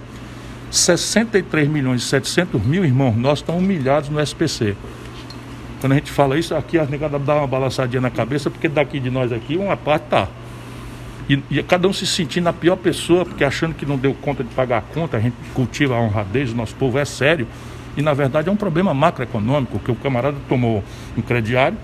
63 0.70 1.70
milhões 1.70 2.02
e 2.02 2.06
700 2.06 2.62
mil 2.64 2.84
irmãos 2.84 3.16
nossos 3.16 3.40
estão 3.40 3.58
humilhados 3.58 4.10
no 4.10 4.20
SPC. 4.20 4.76
Quando 5.80 5.94
a 5.94 5.96
gente 5.96 6.12
fala 6.12 6.38
isso, 6.38 6.54
aqui 6.54 6.78
a 6.78 6.86
negada 6.86 7.18
dá 7.18 7.36
uma 7.36 7.48
balançadinha 7.48 8.02
na 8.02 8.10
cabeça, 8.10 8.50
porque 8.50 8.68
daqui 8.68 9.00
de 9.00 9.10
nós 9.10 9.32
aqui, 9.32 9.56
uma 9.56 9.78
parte 9.78 10.08
tá. 10.10 10.28
E, 11.30 11.42
e, 11.50 11.64
cada 11.64 11.88
um 11.88 11.94
se 11.94 12.06
sentindo 12.06 12.50
a 12.50 12.54
pior 12.54 12.76
pessoa, 12.76 13.24
porque 13.24 13.46
achando 13.46 13.74
que 13.74 13.86
não 13.86 13.98
deu 13.98 14.14
conta 14.14 14.44
de 14.44 14.50
pagar 14.54 14.80
a 14.80 14.82
conta, 14.82 15.16
a 15.16 15.20
gente 15.22 15.36
cultiva 15.54 15.96
a 15.96 16.00
honradez, 16.02 16.52
o 16.52 16.56
nosso 16.56 16.76
povo 16.76 16.98
é 16.98 17.06
sério. 17.06 17.48
E 17.96 18.02
na 18.02 18.14
verdade 18.14 18.50
é 18.50 18.52
um 18.52 18.56
problema 18.56 18.94
macroeconômico, 18.94 19.80
que 19.80 19.92
o 19.92 19.96
camarada 19.96 20.38
tomou 20.50 20.84
um 21.16 21.22
crediário, 21.22 21.78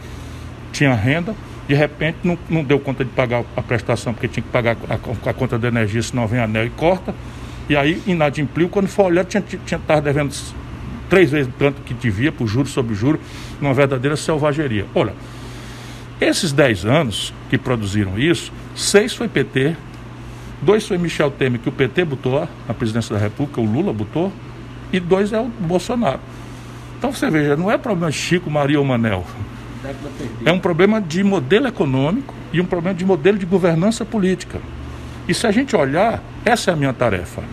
tinha 0.80 0.94
renda, 0.96 1.36
de 1.68 1.76
repente 1.76 2.20
não, 2.24 2.38
não 2.50 2.64
deu 2.64 2.80
conta 2.80 3.04
de 3.04 3.12
pagar 3.12 3.44
a 3.56 3.62
prestação, 3.62 4.14
porque 4.14 4.30
tinha 4.30 4.42
que 4.42 4.50
pagar 4.50 4.78
a, 4.90 5.30
a 5.30 5.34
conta 5.34 5.60
de 5.60 5.68
energia, 5.68 6.02
senão 6.02 6.26
vem 6.26 6.40
anel 6.40 6.66
e 6.66 6.70
corta. 6.70 7.14
E 7.68 7.76
aí 7.76 8.02
inadimpliu, 8.08 8.70
quando 8.70 8.88
for 8.88 9.08
olhar, 9.08 9.26
tinha, 9.26 9.42
tinha, 9.42 9.62
tinha 9.66 10.02
devendo 10.02 10.34
três 11.10 11.30
vezes 11.32 11.52
tanto 11.60 11.82
que 11.82 11.94
devia, 11.94 12.32
por 12.32 12.48
juros 12.48 12.72
sobre 12.72 12.96
juros, 12.96 13.20
uma 13.60 13.74
verdadeira 13.74 14.16
selvageria. 14.16 14.86
Olha, 14.96 15.14
esses 16.22 16.54
dez 16.54 16.86
anos 16.86 17.34
que 17.50 17.58
produziram 17.58 18.18
isso, 18.18 18.54
seis 18.74 19.14
foi 19.14 19.28
PT, 19.28 19.76
dois 20.62 20.88
foi 20.88 20.98
Michel 20.98 21.30
Temer, 21.30 21.60
que 21.60 21.68
o 21.68 21.74
PT 21.74 22.06
botou 22.06 22.48
na 22.68 22.74
presidência 22.74 23.14
da 23.14 23.22
República, 23.22 23.60
o 23.60 23.66
Lula 23.66 23.92
botou, 23.92 24.32
e 24.94 25.00
dois 25.00 25.34
é 25.34 25.40
o 25.40 25.46
Bolsonaro. 25.46 26.22
Então 26.98 27.12
você 27.12 27.30
veja, 27.30 27.58
não 27.58 27.70
é 27.70 27.78
problema 27.78 28.12
Chico, 28.12 28.50
Maria 28.50 28.80
ou 28.80 28.86
Manel. 28.86 29.26
É 30.46 30.52
um 30.52 30.60
problema 30.60 31.02
de 31.02 31.24
modelo 31.24 31.68
econômico 31.68 32.34
e 32.52 32.60
um 32.60 32.66
problema 32.66 32.98
de 32.98 33.06
modelo 33.06 33.38
de 33.38 33.46
governança 33.46 34.04
política. 34.04 34.60
E 35.28 35.34
se 35.34 35.48
a 35.48 35.52
gente 35.52 35.76
olhar, 35.76 36.22
essa 36.44 36.72
é 36.72 36.74
a 36.74 36.78
minha 36.78 36.92
tarefa 36.92 37.44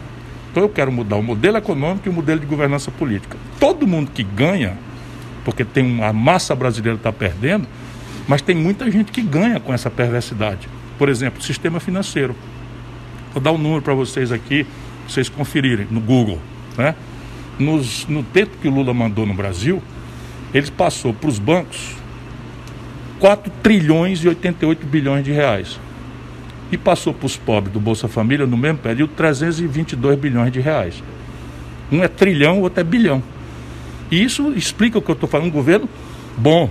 Então 0.50 0.62
eu 0.62 0.68
quero 0.68 0.90
mudar 0.90 1.16
o 1.16 1.22
modelo 1.22 1.56
econômico 1.58 2.08
e 2.08 2.10
o 2.10 2.12
modelo 2.12 2.40
de 2.40 2.46
governança 2.46 2.90
política. 2.90 3.36
Todo 3.60 3.86
mundo 3.86 4.10
que 4.10 4.22
ganha, 4.22 4.76
porque 5.44 5.64
tem 5.64 5.84
uma 5.84 6.12
massa 6.12 6.54
brasileira 6.54 6.96
está 6.96 7.12
perdendo, 7.12 7.68
mas 8.26 8.42
tem 8.42 8.56
muita 8.56 8.90
gente 8.90 9.12
que 9.12 9.22
ganha 9.22 9.60
com 9.60 9.72
essa 9.72 9.90
perversidade. 9.90 10.68
Por 10.98 11.08
exemplo, 11.08 11.42
sistema 11.42 11.78
financeiro. 11.78 12.34
Vou 13.32 13.42
dar 13.42 13.52
um 13.52 13.58
número 13.58 13.82
para 13.82 13.94
vocês 13.94 14.32
aqui, 14.32 14.66
vocês 15.06 15.28
conferirem 15.28 15.86
no 15.90 16.00
Google. 16.00 16.40
Né? 16.76 16.94
Nos, 17.58 18.06
no 18.08 18.22
tempo 18.22 18.56
que 18.60 18.66
o 18.66 18.70
Lula 18.70 18.92
mandou 18.92 19.26
no 19.26 19.34
Brasil, 19.34 19.82
ele 20.52 20.70
passou 20.70 21.12
para 21.12 21.28
os 21.28 21.38
bancos 21.38 21.94
4 23.26 23.52
trilhões 23.60 24.20
e 24.20 24.28
88 24.28 24.86
bilhões 24.86 25.24
de 25.24 25.32
reais. 25.32 25.80
E 26.70 26.78
passou 26.78 27.12
para 27.12 27.26
os 27.26 27.36
pobres 27.36 27.72
do 27.72 27.80
Bolsa 27.80 28.06
Família, 28.06 28.46
no 28.46 28.56
mesmo 28.56 28.78
período, 28.78 29.14
322 29.16 30.16
bilhões 30.16 30.52
de 30.52 30.60
reais. 30.60 31.02
Um 31.90 32.04
é 32.04 32.06
trilhão, 32.06 32.60
o 32.60 32.62
outro 32.62 32.82
é 32.82 32.84
bilhão. 32.84 33.20
E 34.12 34.22
isso 34.22 34.52
explica 34.52 34.98
o 34.98 35.02
que 35.02 35.10
eu 35.10 35.14
estou 35.14 35.28
falando, 35.28 35.48
um 35.48 35.50
governo 35.50 35.88
bom. 36.36 36.70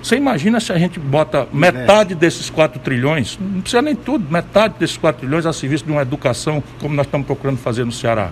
Você 0.00 0.14
imagina 0.14 0.60
se 0.60 0.72
a 0.72 0.78
gente 0.78 1.00
bota 1.00 1.48
metade 1.52 2.14
desses 2.14 2.48
4 2.48 2.78
trilhões, 2.78 3.36
não 3.40 3.60
precisa 3.60 3.82
nem 3.82 3.96
tudo, 3.96 4.32
metade 4.32 4.74
desses 4.78 4.96
4 4.96 5.22
trilhões 5.22 5.44
a 5.44 5.52
serviço 5.52 5.84
de 5.84 5.90
uma 5.90 6.02
educação, 6.02 6.62
como 6.80 6.94
nós 6.94 7.06
estamos 7.06 7.26
procurando 7.26 7.58
fazer 7.58 7.84
no 7.84 7.90
Ceará. 7.90 8.30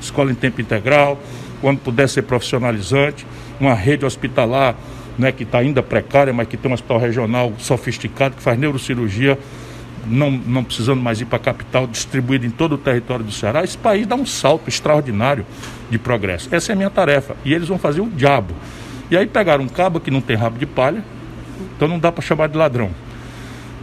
Escola 0.00 0.32
em 0.32 0.34
tempo 0.34 0.62
integral, 0.62 1.20
quando 1.60 1.80
puder 1.80 2.08
ser 2.08 2.22
profissionalizante, 2.22 3.26
uma 3.60 3.74
rede 3.74 4.06
hospitalar 4.06 4.74
né, 5.18 5.32
que 5.32 5.44
está 5.44 5.58
ainda 5.58 5.82
precária, 5.82 6.32
mas 6.32 6.48
que 6.48 6.56
tem 6.56 6.70
um 6.70 6.74
hospital 6.74 6.98
regional 6.98 7.52
sofisticado, 7.58 8.36
que 8.36 8.42
faz 8.42 8.58
neurocirurgia, 8.58 9.38
não, 10.06 10.30
não 10.30 10.62
precisando 10.62 11.00
mais 11.00 11.20
ir 11.20 11.24
para 11.24 11.36
a 11.36 11.40
capital, 11.40 11.86
distribuído 11.86 12.46
em 12.46 12.50
todo 12.50 12.74
o 12.74 12.78
território 12.78 13.24
do 13.24 13.32
Ceará, 13.32 13.64
esse 13.64 13.78
país 13.78 14.06
dá 14.06 14.14
um 14.14 14.26
salto 14.26 14.68
extraordinário 14.68 15.46
de 15.90 15.98
progresso. 15.98 16.48
Essa 16.54 16.72
é 16.72 16.74
a 16.74 16.76
minha 16.76 16.90
tarefa. 16.90 17.36
E 17.44 17.54
eles 17.54 17.68
vão 17.68 17.78
fazer 17.78 18.00
o 18.00 18.06
diabo. 18.06 18.54
E 19.10 19.16
aí 19.16 19.26
pegaram 19.26 19.64
um 19.64 19.68
cabo 19.68 20.00
que 20.00 20.10
não 20.10 20.20
tem 20.20 20.36
rabo 20.36 20.58
de 20.58 20.66
palha, 20.66 21.04
então 21.76 21.88
não 21.88 21.98
dá 21.98 22.10
para 22.10 22.22
chamar 22.22 22.48
de 22.48 22.56
ladrão. 22.56 22.90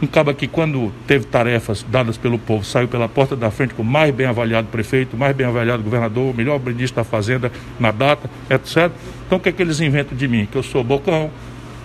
Um 0.02 0.06
cabo 0.08 0.34
que, 0.34 0.48
quando 0.48 0.92
teve 1.06 1.26
tarefas 1.26 1.86
dadas 1.88 2.16
pelo 2.16 2.36
povo, 2.36 2.64
saiu 2.64 2.88
pela 2.88 3.08
porta 3.08 3.36
da 3.36 3.52
frente 3.52 3.72
com 3.72 3.82
o 3.82 3.86
mais 3.86 4.12
bem 4.12 4.26
avaliado 4.26 4.66
prefeito, 4.66 5.16
mais 5.16 5.34
bem 5.34 5.46
avaliado 5.46 5.80
governador, 5.80 6.34
o 6.34 6.36
melhor 6.36 6.58
ministro 6.58 6.96
da 6.96 7.04
Fazenda 7.04 7.52
na 7.78 7.92
data, 7.92 8.28
etc. 8.50 8.90
Então 9.24 9.38
o 9.38 9.40
que 9.40 9.50
é 9.50 9.52
que 9.52 9.62
eles 9.62 9.78
inventam 9.78 10.18
de 10.18 10.26
mim? 10.26 10.48
Que 10.50 10.58
eu 10.58 10.62
sou 10.64 10.82
bocão. 10.82 11.30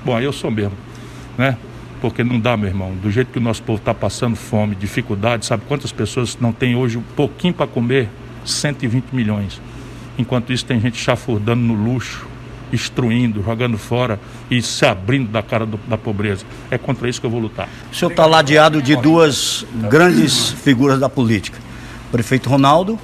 Bom, 0.03 0.17
aí 0.17 0.23
eu 0.23 0.33
sou 0.33 0.49
mesmo. 0.49 0.73
Né? 1.37 1.55
Porque 2.01 2.23
não 2.23 2.39
dá, 2.39 2.57
meu 2.57 2.67
irmão. 2.67 2.91
Do 2.95 3.11
jeito 3.11 3.31
que 3.31 3.37
o 3.37 3.41
nosso 3.41 3.61
povo 3.61 3.77
está 3.77 3.93
passando 3.93 4.35
fome, 4.35 4.73
dificuldade, 4.73 5.45
sabe 5.45 5.63
quantas 5.67 5.91
pessoas 5.91 6.39
não 6.41 6.51
têm 6.51 6.75
hoje 6.75 6.97
um 6.97 7.03
pouquinho 7.15 7.53
para 7.53 7.67
comer? 7.67 8.09
120 8.43 9.11
milhões. 9.13 9.61
Enquanto 10.17 10.51
isso, 10.51 10.65
tem 10.65 10.79
gente 10.79 10.97
chafurdando 10.97 11.61
no 11.61 11.75
luxo, 11.75 12.25
destruindo, 12.71 13.43
jogando 13.43 13.77
fora 13.77 14.19
e 14.49 14.61
se 14.61 14.85
abrindo 14.85 15.31
da 15.31 15.41
cara 15.41 15.65
do, 15.65 15.79
da 15.87 15.97
pobreza. 15.97 16.45
É 16.69 16.77
contra 16.77 17.09
isso 17.09 17.19
que 17.19 17.25
eu 17.25 17.31
vou 17.31 17.39
lutar. 17.39 17.69
O 17.91 17.95
senhor 17.95 18.11
está 18.11 18.25
ladeado 18.25 18.81
de 18.81 18.95
duas 18.95 19.65
grandes 19.89 20.49
figuras 20.49 20.99
da 20.99 21.09
política: 21.09 21.59
o 22.07 22.11
prefeito 22.11 22.49
Ronaldo 22.49 22.99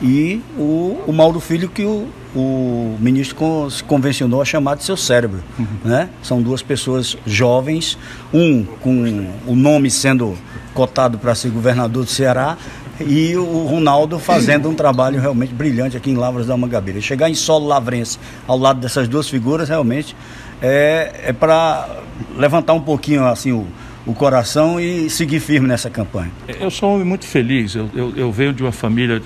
e 0.00 0.40
o, 0.56 1.02
o 1.06 1.12
Mauro 1.12 1.40
Filho, 1.40 1.68
que 1.68 1.84
o, 1.84 2.08
o 2.34 2.96
ministro 3.00 3.68
se 3.70 3.82
convencionou 3.82 4.40
a 4.40 4.44
chamar 4.44 4.76
de 4.76 4.84
seu 4.84 4.96
cérebro. 4.96 5.42
Uhum. 5.58 5.66
Né? 5.84 6.08
São 6.22 6.40
duas 6.40 6.62
pessoas 6.62 7.16
jovens, 7.26 7.98
um 8.32 8.64
com 8.64 9.28
o 9.46 9.56
nome 9.56 9.90
sendo 9.90 10.36
cotado 10.72 11.18
para 11.18 11.34
ser 11.34 11.50
governador 11.50 12.04
do 12.04 12.10
Ceará 12.10 12.56
e 13.00 13.36
o 13.36 13.64
Ronaldo 13.66 14.18
fazendo 14.18 14.68
um 14.68 14.74
trabalho 14.74 15.20
realmente 15.20 15.52
brilhante 15.52 15.96
aqui 15.96 16.10
em 16.10 16.16
Lavras 16.16 16.46
da 16.46 16.56
Mangabeira. 16.56 17.00
Chegar 17.00 17.30
em 17.30 17.34
solo 17.34 17.66
lavrense 17.66 18.18
ao 18.46 18.58
lado 18.58 18.80
dessas 18.80 19.06
duas 19.06 19.28
figuras 19.28 19.68
realmente 19.68 20.16
é, 20.60 21.22
é 21.26 21.32
para 21.32 21.88
levantar 22.36 22.72
um 22.74 22.80
pouquinho 22.80 23.24
assim 23.24 23.52
o, 23.52 23.66
o 24.06 24.14
coração 24.14 24.80
e 24.80 25.08
seguir 25.08 25.40
firme 25.40 25.68
nessa 25.68 25.88
campanha. 25.88 26.30
Eu 26.60 26.70
sou 26.70 26.90
um 26.90 26.94
homem 26.94 27.06
muito 27.06 27.26
feliz, 27.26 27.74
eu, 27.74 27.88
eu, 27.94 28.12
eu 28.16 28.32
venho 28.32 28.52
de 28.52 28.62
uma 28.62 28.72
família 28.72 29.22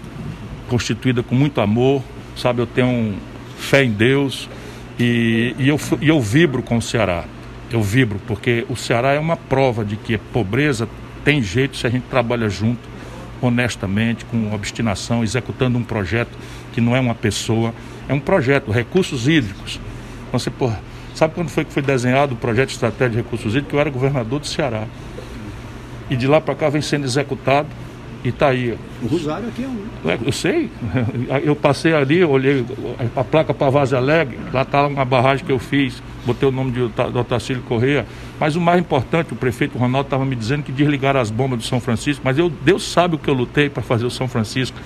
constituída 0.69 1.23
com 1.23 1.35
muito 1.35 1.61
amor, 1.61 2.03
sabe, 2.37 2.61
eu 2.61 2.67
tenho 2.67 3.15
fé 3.59 3.85
em 3.85 3.91
Deus 3.91 4.49
e, 4.99 5.55
e, 5.59 5.69
eu, 5.69 5.81
e 6.01 6.09
eu 6.09 6.21
vibro 6.21 6.63
com 6.63 6.77
o 6.77 6.83
Ceará. 6.83 7.25
Eu 7.71 7.83
vibro, 7.83 8.21
porque 8.27 8.67
o 8.69 8.77
Ceará 8.77 9.13
é 9.13 9.19
uma 9.19 9.37
prova 9.37 9.83
de 9.83 9.97
que 9.97 10.19
pobreza 10.19 10.87
tem 11.25 11.43
jeito 11.43 11.77
se 11.77 11.87
a 11.87 11.91
gente 11.91 12.05
trabalha 12.11 12.49
junto 12.51 12.92
honestamente, 13.43 14.25
com 14.25 14.55
obstinação, 14.55 15.23
executando 15.23 15.77
um 15.77 15.83
projeto 15.83 16.31
que 16.73 16.81
não 16.81 16.97
é 16.97 17.01
uma 17.01 17.15
pessoa, 17.15 17.75
é 18.09 18.15
um 18.15 18.21
projeto, 18.21 18.71
recursos 18.71 19.27
hídricos. 19.27 19.81
Então, 20.29 20.39
você, 20.39 20.49
porra, 20.49 20.81
sabe 21.15 21.35
quando 21.35 21.49
foi 21.49 21.65
que 21.65 21.73
foi 21.73 21.83
desenhado 21.83 22.35
o 22.35 22.37
projeto 22.37 22.69
de 22.69 22.75
estratégia 22.75 23.11
de 23.11 23.17
recursos 23.17 23.53
hídricos? 23.53 23.75
Eu 23.75 23.81
era 23.81 23.91
governador 23.91 24.39
do 24.39 24.47
Ceará. 24.47 24.87
E 26.09 26.17
de 26.17 26.27
lá 26.27 26.41
para 26.41 26.55
cá 26.55 26.69
vem 26.69 26.81
sendo 26.81 27.05
executado 27.05 27.69
e 28.25 28.29
está 28.29 28.49
aí. 28.49 28.77
O 29.03 29.07
Rosário 29.07 29.49
aqui 29.49 29.65
é 29.65 29.69
um. 29.69 30.11
É, 30.11 30.19
eu 30.25 30.33
sei. 30.33 30.71
Eu 31.45 31.57
passei 31.57 31.95
ali, 31.95 32.25
olhei 32.25 32.65
a 33.17 33.25
placa 33.25 33.53
para 33.53 33.71
Vaz 33.71 33.93
Alegre, 33.93 34.39
lá 34.53 34.63
está 34.63 34.87
uma 34.87 35.05
barragem 35.05 35.45
que 35.45 35.51
eu 35.51 35.59
fiz, 35.59 36.03
botei 36.25 36.49
o 36.49 36.53
nome 36.53 36.71
de, 36.71 36.89
do 36.89 37.19
Otacílio 37.19 37.63
Correia. 37.63 38.07
Mas 38.39 38.55
o 38.55 38.61
mais 38.61 38.81
importante, 38.81 39.33
o 39.33 39.37
prefeito 39.37 39.79
Ronaldo 39.79 40.07
estava 40.07 40.25
me 40.25 40.37
dizendo 40.37 40.63
que 40.63 40.73
desligaram 40.73 41.21
as 41.21 41.31
bombas 41.31 41.59
do 41.59 41.65
São 41.65 41.81
Francisco, 41.81 42.23
mas 42.25 42.39
eu, 42.39 42.51
Deus 42.51 42.85
sabe 42.85 43.17
o 43.17 43.19
que 43.19 43.29
eu 43.29 43.35
lutei 43.35 43.69
para 43.69 43.83
fazer 43.83 44.05
o 44.05 44.11
São 44.11 44.29
Francisco. 44.29 44.79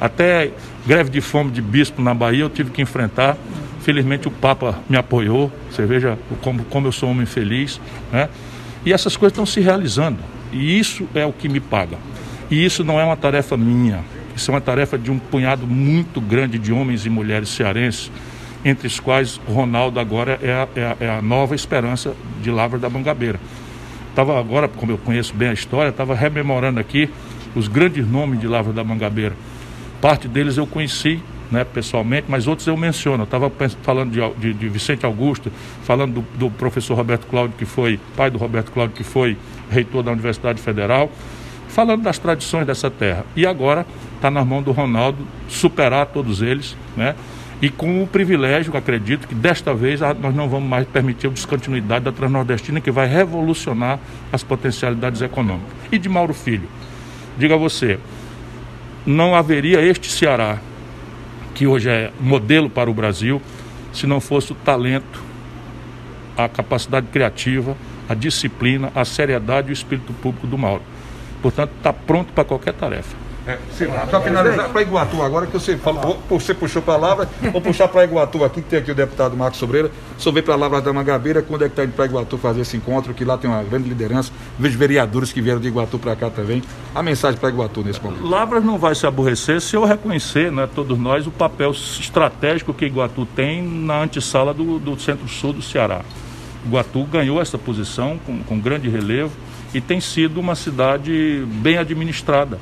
Até 0.00 0.52
greve 0.86 1.10
de 1.10 1.20
fome 1.20 1.50
de 1.50 1.60
bispo 1.60 2.00
na 2.00 2.14
Bahia 2.14 2.42
eu 2.42 2.50
tive 2.50 2.70
que 2.70 2.80
enfrentar. 2.80 3.36
Felizmente 3.80 4.28
o 4.28 4.30
Papa 4.30 4.78
me 4.88 4.96
apoiou. 4.96 5.50
Você 5.70 5.84
veja 5.84 6.18
como, 6.42 6.64
como 6.64 6.86
eu 6.86 6.92
sou 6.92 7.08
um 7.08 7.12
homem 7.12 7.26
feliz. 7.26 7.80
Né? 8.12 8.28
E 8.84 8.92
essas 8.92 9.16
coisas 9.16 9.32
estão 9.32 9.46
se 9.46 9.60
realizando. 9.60 10.18
E 10.52 10.78
isso 10.78 11.08
é 11.14 11.26
o 11.26 11.32
que 11.32 11.48
me 11.48 11.58
paga. 11.58 11.98
E 12.50 12.64
isso 12.64 12.82
não 12.82 12.98
é 12.98 13.04
uma 13.04 13.16
tarefa 13.16 13.56
minha, 13.56 14.02
isso 14.34 14.50
é 14.50 14.54
uma 14.54 14.60
tarefa 14.60 14.96
de 14.96 15.10
um 15.10 15.18
punhado 15.18 15.66
muito 15.66 16.20
grande 16.20 16.58
de 16.58 16.72
homens 16.72 17.04
e 17.04 17.10
mulheres 17.10 17.50
cearenses, 17.50 18.10
entre 18.64 18.86
os 18.86 18.98
quais 18.98 19.38
Ronaldo 19.46 20.00
agora 20.00 20.38
é 20.42 20.52
a, 20.52 20.68
é 20.74 20.84
a, 20.84 20.96
é 21.00 21.10
a 21.18 21.22
nova 21.22 21.54
esperança 21.54 22.14
de 22.42 22.50
Lavra 22.50 22.78
da 22.78 22.88
Mangabeira. 22.88 23.38
Estava 24.10 24.38
agora, 24.38 24.66
como 24.66 24.90
eu 24.90 24.98
conheço 24.98 25.34
bem 25.34 25.48
a 25.48 25.52
história, 25.52 25.90
estava 25.90 26.14
rememorando 26.14 26.80
aqui 26.80 27.10
os 27.54 27.68
grandes 27.68 28.08
nomes 28.08 28.40
de 28.40 28.46
Lavra 28.46 28.72
da 28.72 28.82
Mangabeira. 28.82 29.36
Parte 30.00 30.26
deles 30.26 30.56
eu 30.56 30.66
conheci 30.66 31.20
né, 31.50 31.64
pessoalmente, 31.64 32.26
mas 32.28 32.46
outros 32.46 32.66
eu 32.66 32.76
menciono. 32.76 33.24
Estava 33.24 33.52
falando 33.82 34.10
de, 34.10 34.40
de, 34.40 34.54
de, 34.54 34.68
Vicente 34.68 35.04
Augusto, 35.04 35.52
falando 35.84 36.14
do, 36.14 36.38
do 36.38 36.50
professor 36.50 36.94
Roberto 36.94 37.26
Cláudio, 37.26 37.56
que 37.58 37.64
foi 37.64 38.00
pai 38.16 38.30
do 38.30 38.38
Roberto 38.38 38.72
Cláudio, 38.72 38.96
que 38.96 39.04
foi 39.04 39.36
reitor 39.70 40.02
da 40.02 40.12
Universidade 40.12 40.60
Federal 40.60 41.10
falando 41.68 42.02
das 42.02 42.18
tradições 42.18 42.66
dessa 42.66 42.90
terra. 42.90 43.24
E 43.36 43.46
agora 43.46 43.86
está 44.16 44.30
na 44.30 44.44
mão 44.44 44.62
do 44.62 44.72
Ronaldo 44.72 45.18
superar 45.48 46.06
todos 46.06 46.42
eles, 46.42 46.76
né? 46.96 47.14
E 47.60 47.68
com 47.68 48.02
o 48.02 48.06
privilégio, 48.06 48.76
acredito, 48.76 49.26
que 49.26 49.34
desta 49.34 49.74
vez 49.74 50.00
nós 50.00 50.34
não 50.34 50.48
vamos 50.48 50.68
mais 50.68 50.86
permitir 50.86 51.26
a 51.26 51.30
descontinuidade 51.30 52.04
da 52.04 52.12
Transnordestina, 52.12 52.80
que 52.80 52.90
vai 52.90 53.08
revolucionar 53.08 53.98
as 54.32 54.44
potencialidades 54.44 55.20
econômicas. 55.22 55.72
E 55.90 55.98
de 55.98 56.08
Mauro 56.08 56.32
Filho, 56.32 56.68
diga 57.36 57.56
você, 57.56 57.98
não 59.04 59.34
haveria 59.34 59.80
este 59.80 60.08
Ceará, 60.08 60.58
que 61.52 61.66
hoje 61.66 61.88
é 61.90 62.12
modelo 62.20 62.70
para 62.70 62.88
o 62.88 62.94
Brasil, 62.94 63.42
se 63.92 64.06
não 64.06 64.20
fosse 64.20 64.52
o 64.52 64.54
talento, 64.54 65.20
a 66.36 66.48
capacidade 66.48 67.08
criativa, 67.08 67.76
a 68.08 68.14
disciplina, 68.14 68.92
a 68.94 69.04
seriedade 69.04 69.68
e 69.68 69.70
o 69.70 69.72
espírito 69.72 70.12
público 70.12 70.46
do 70.46 70.56
Mauro. 70.56 70.82
Portanto, 71.42 71.70
está 71.76 71.92
pronto 71.92 72.32
para 72.32 72.44
qualquer 72.44 72.74
tarefa. 72.74 73.28
É, 73.48 73.56
para 74.04 74.20
finalizar, 74.20 74.68
para 74.68 74.82
Iguatu 74.82 75.22
agora, 75.22 75.46
que 75.46 75.54
você 75.54 75.74
falou, 75.78 76.22
você 76.28 76.52
puxou 76.52 76.80
a 76.80 76.84
palavra, 76.84 77.26
vou 77.50 77.62
puxar 77.62 77.88
para 77.88 78.04
Iguatu 78.04 78.44
aqui, 78.44 78.60
que 78.60 78.68
tem 78.68 78.78
aqui 78.78 78.90
o 78.90 78.94
deputado 78.94 79.34
Marcos 79.34 79.58
Sobreira, 79.58 79.90
sobre 80.18 80.42
palavras 80.42 80.84
da 80.84 80.92
Mangabeira, 80.92 81.40
quando 81.40 81.64
é 81.64 81.66
que 81.66 81.72
está 81.72 81.84
indo 81.84 81.94
para 81.94 82.04
Iguatu 82.04 82.36
fazer 82.36 82.60
esse 82.60 82.76
encontro, 82.76 83.14
que 83.14 83.24
lá 83.24 83.38
tem 83.38 83.48
uma 83.48 83.62
grande 83.62 83.88
liderança, 83.88 84.30
vejo 84.58 84.76
vereadores 84.76 85.32
que 85.32 85.40
vieram 85.40 85.60
de 85.60 85.68
Iguatu 85.68 85.98
para 85.98 86.14
cá 86.14 86.28
também. 86.28 86.62
A 86.94 87.02
mensagem 87.02 87.40
para 87.40 87.48
Iguatu 87.48 87.82
nesse 87.82 88.02
momento. 88.02 88.26
Lavras 88.26 88.62
não 88.62 88.76
vai 88.76 88.94
se 88.94 89.06
aborrecer 89.06 89.62
se 89.62 89.74
eu 89.74 89.86
reconhecer, 89.86 90.52
né, 90.52 90.68
todos 90.74 90.98
nós, 90.98 91.26
o 91.26 91.30
papel 91.30 91.70
estratégico 91.70 92.74
que 92.74 92.84
Iguatu 92.84 93.24
tem 93.34 93.62
na 93.62 94.02
antessala 94.02 94.52
do, 94.52 94.78
do 94.78 95.00
centro-sul 95.00 95.54
do 95.54 95.62
Ceará. 95.62 96.02
Iguatu 96.66 97.02
ganhou 97.04 97.40
essa 97.40 97.56
posição 97.56 98.18
com, 98.26 98.42
com 98.42 98.60
grande 98.60 98.90
relevo 98.90 99.32
e 99.74 99.80
tem 99.80 100.00
sido 100.00 100.40
uma 100.40 100.54
cidade 100.54 101.44
bem 101.60 101.78
administrada. 101.78 102.58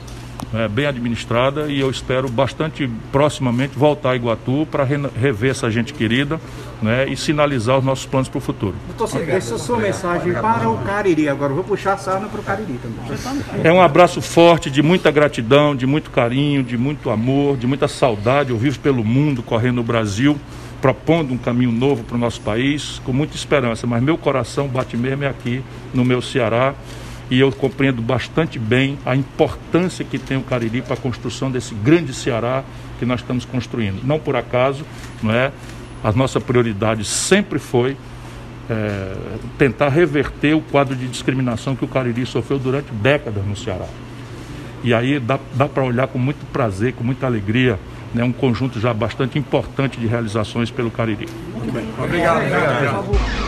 é, 0.55 0.69
bem 0.69 0.87
administrada 0.87 1.67
e 1.67 1.81
eu 1.81 1.91
espero 1.91 2.29
bastante 2.29 2.89
proximamente 3.11 3.77
voltar 3.77 4.11
a 4.11 4.17
Iguatu 4.17 4.67
para 4.71 4.85
rever 4.85 5.51
essa 5.51 5.71
gente 5.71 5.93
querida 5.93 6.41
né, 6.81 7.09
e 7.09 7.17
sinalizar 7.17 7.79
os 7.79 7.85
nossos 7.85 8.07
planos 8.07 8.29
para 8.29 8.39
o 8.39 8.41
futuro. 8.41 8.75
Doutor 8.97 9.29
essa 9.29 9.53
é 9.53 9.57
a 9.57 9.59
sua 9.59 9.79
mensagem 9.79 10.33
para 10.35 10.69
o 10.69 10.79
Cariri. 10.79 11.29
Agora 11.29 11.53
vou 11.53 11.65
puxar 11.65 11.95
a 11.95 11.99
sarna 11.99 12.29
para 12.29 12.41
o 12.41 12.43
Cariri 12.43 12.79
também. 12.83 13.65
É 13.65 13.73
um 13.73 13.81
abraço 13.81 14.21
forte, 14.21 14.71
de 14.71 14.83
muita 14.83 15.11
gratidão, 15.11 15.75
de 15.75 15.87
muito 15.87 16.11
carinho, 16.11 16.63
de 16.63 16.77
muito 16.77 17.11
amor, 17.11 17.57
de 17.57 17.67
muita 17.67 17.89
saudade. 17.89 18.51
Eu 18.51 18.59
vivo 18.59 18.79
pelo 18.79 19.03
mundo, 19.03 19.43
correndo 19.43 19.77
no 19.77 19.83
Brasil, 19.83 20.39
propondo 20.81 21.33
um 21.33 21.39
caminho 21.39 21.73
novo 21.73 22.05
para 22.05 22.17
o 22.17 22.19
nosso 22.19 22.41
país, 22.41 23.01
com 23.05 23.13
muita 23.13 23.37
esperança. 23.37 23.87
Mas 23.87 24.03
meu 24.03 24.17
coração 24.19 24.69
bate 24.69 24.97
mesmo 24.97 25.25
é 25.25 25.29
aqui 25.29 25.63
no 25.95 26.05
meu 26.05 26.21
Ceará 26.21 26.75
e 27.31 27.41
eu 27.41 27.51
compreendo 27.51 28.01
bastante 28.01 28.59
bem 28.59 28.99
a 29.05 29.17
importância 29.17 30.05
que 30.05 30.19
tem 30.19 30.37
o 30.37 30.43
Cariri 30.43 30.83
para 30.83 30.95
a 30.95 30.97
construção 30.97 31.51
desse 31.51 31.75
grande 31.75 32.13
Ceará 32.13 32.63
que 32.99 33.05
nós 33.05 33.21
estamos 33.21 33.45
construindo. 33.45 34.05
Não 34.05 34.19
por 34.19 34.37
acaso, 34.37 34.85
não 35.23 35.33
é? 35.33 35.51
A 36.05 36.13
nossa 36.13 36.41
prioridade 36.41 37.05
sempre 37.05 37.59
foi 37.59 37.97
é, 38.71 39.17
tentar 39.59 39.89
reverter 39.89 40.55
o 40.55 40.61
quadro 40.61 40.95
de 40.95 41.07
discriminação 41.09 41.75
que 41.75 41.85
o 41.85 41.89
Cariri 41.89 42.27
sofreu 42.27 42.59
durante 42.59 42.93
décadas 42.93 43.45
no 43.45 43.57
Ceará. 43.57 43.87
E 44.85 44.95
aí 44.95 45.19
dá, 45.19 45.39
dá 45.55 45.69
para 45.69 45.83
olhar 45.83 46.07
com 46.07 46.19
muito 46.19 46.47
prazer, 46.53 46.93
com 46.93 47.03
muita 47.03 47.27
alegria, 47.27 47.79
né, 48.15 48.25
um 48.25 48.33
conjunto 48.33 48.81
já 48.81 48.93
bastante 48.93 49.39
importante 49.39 49.99
de 49.99 50.07
realizações 50.07 50.71
pelo 50.71 50.91
Cariri. 50.91 51.29
Muito 51.55 51.73
bem. 51.73 51.87
Obrigado. 51.99 52.37
obrigado. 52.39 53.46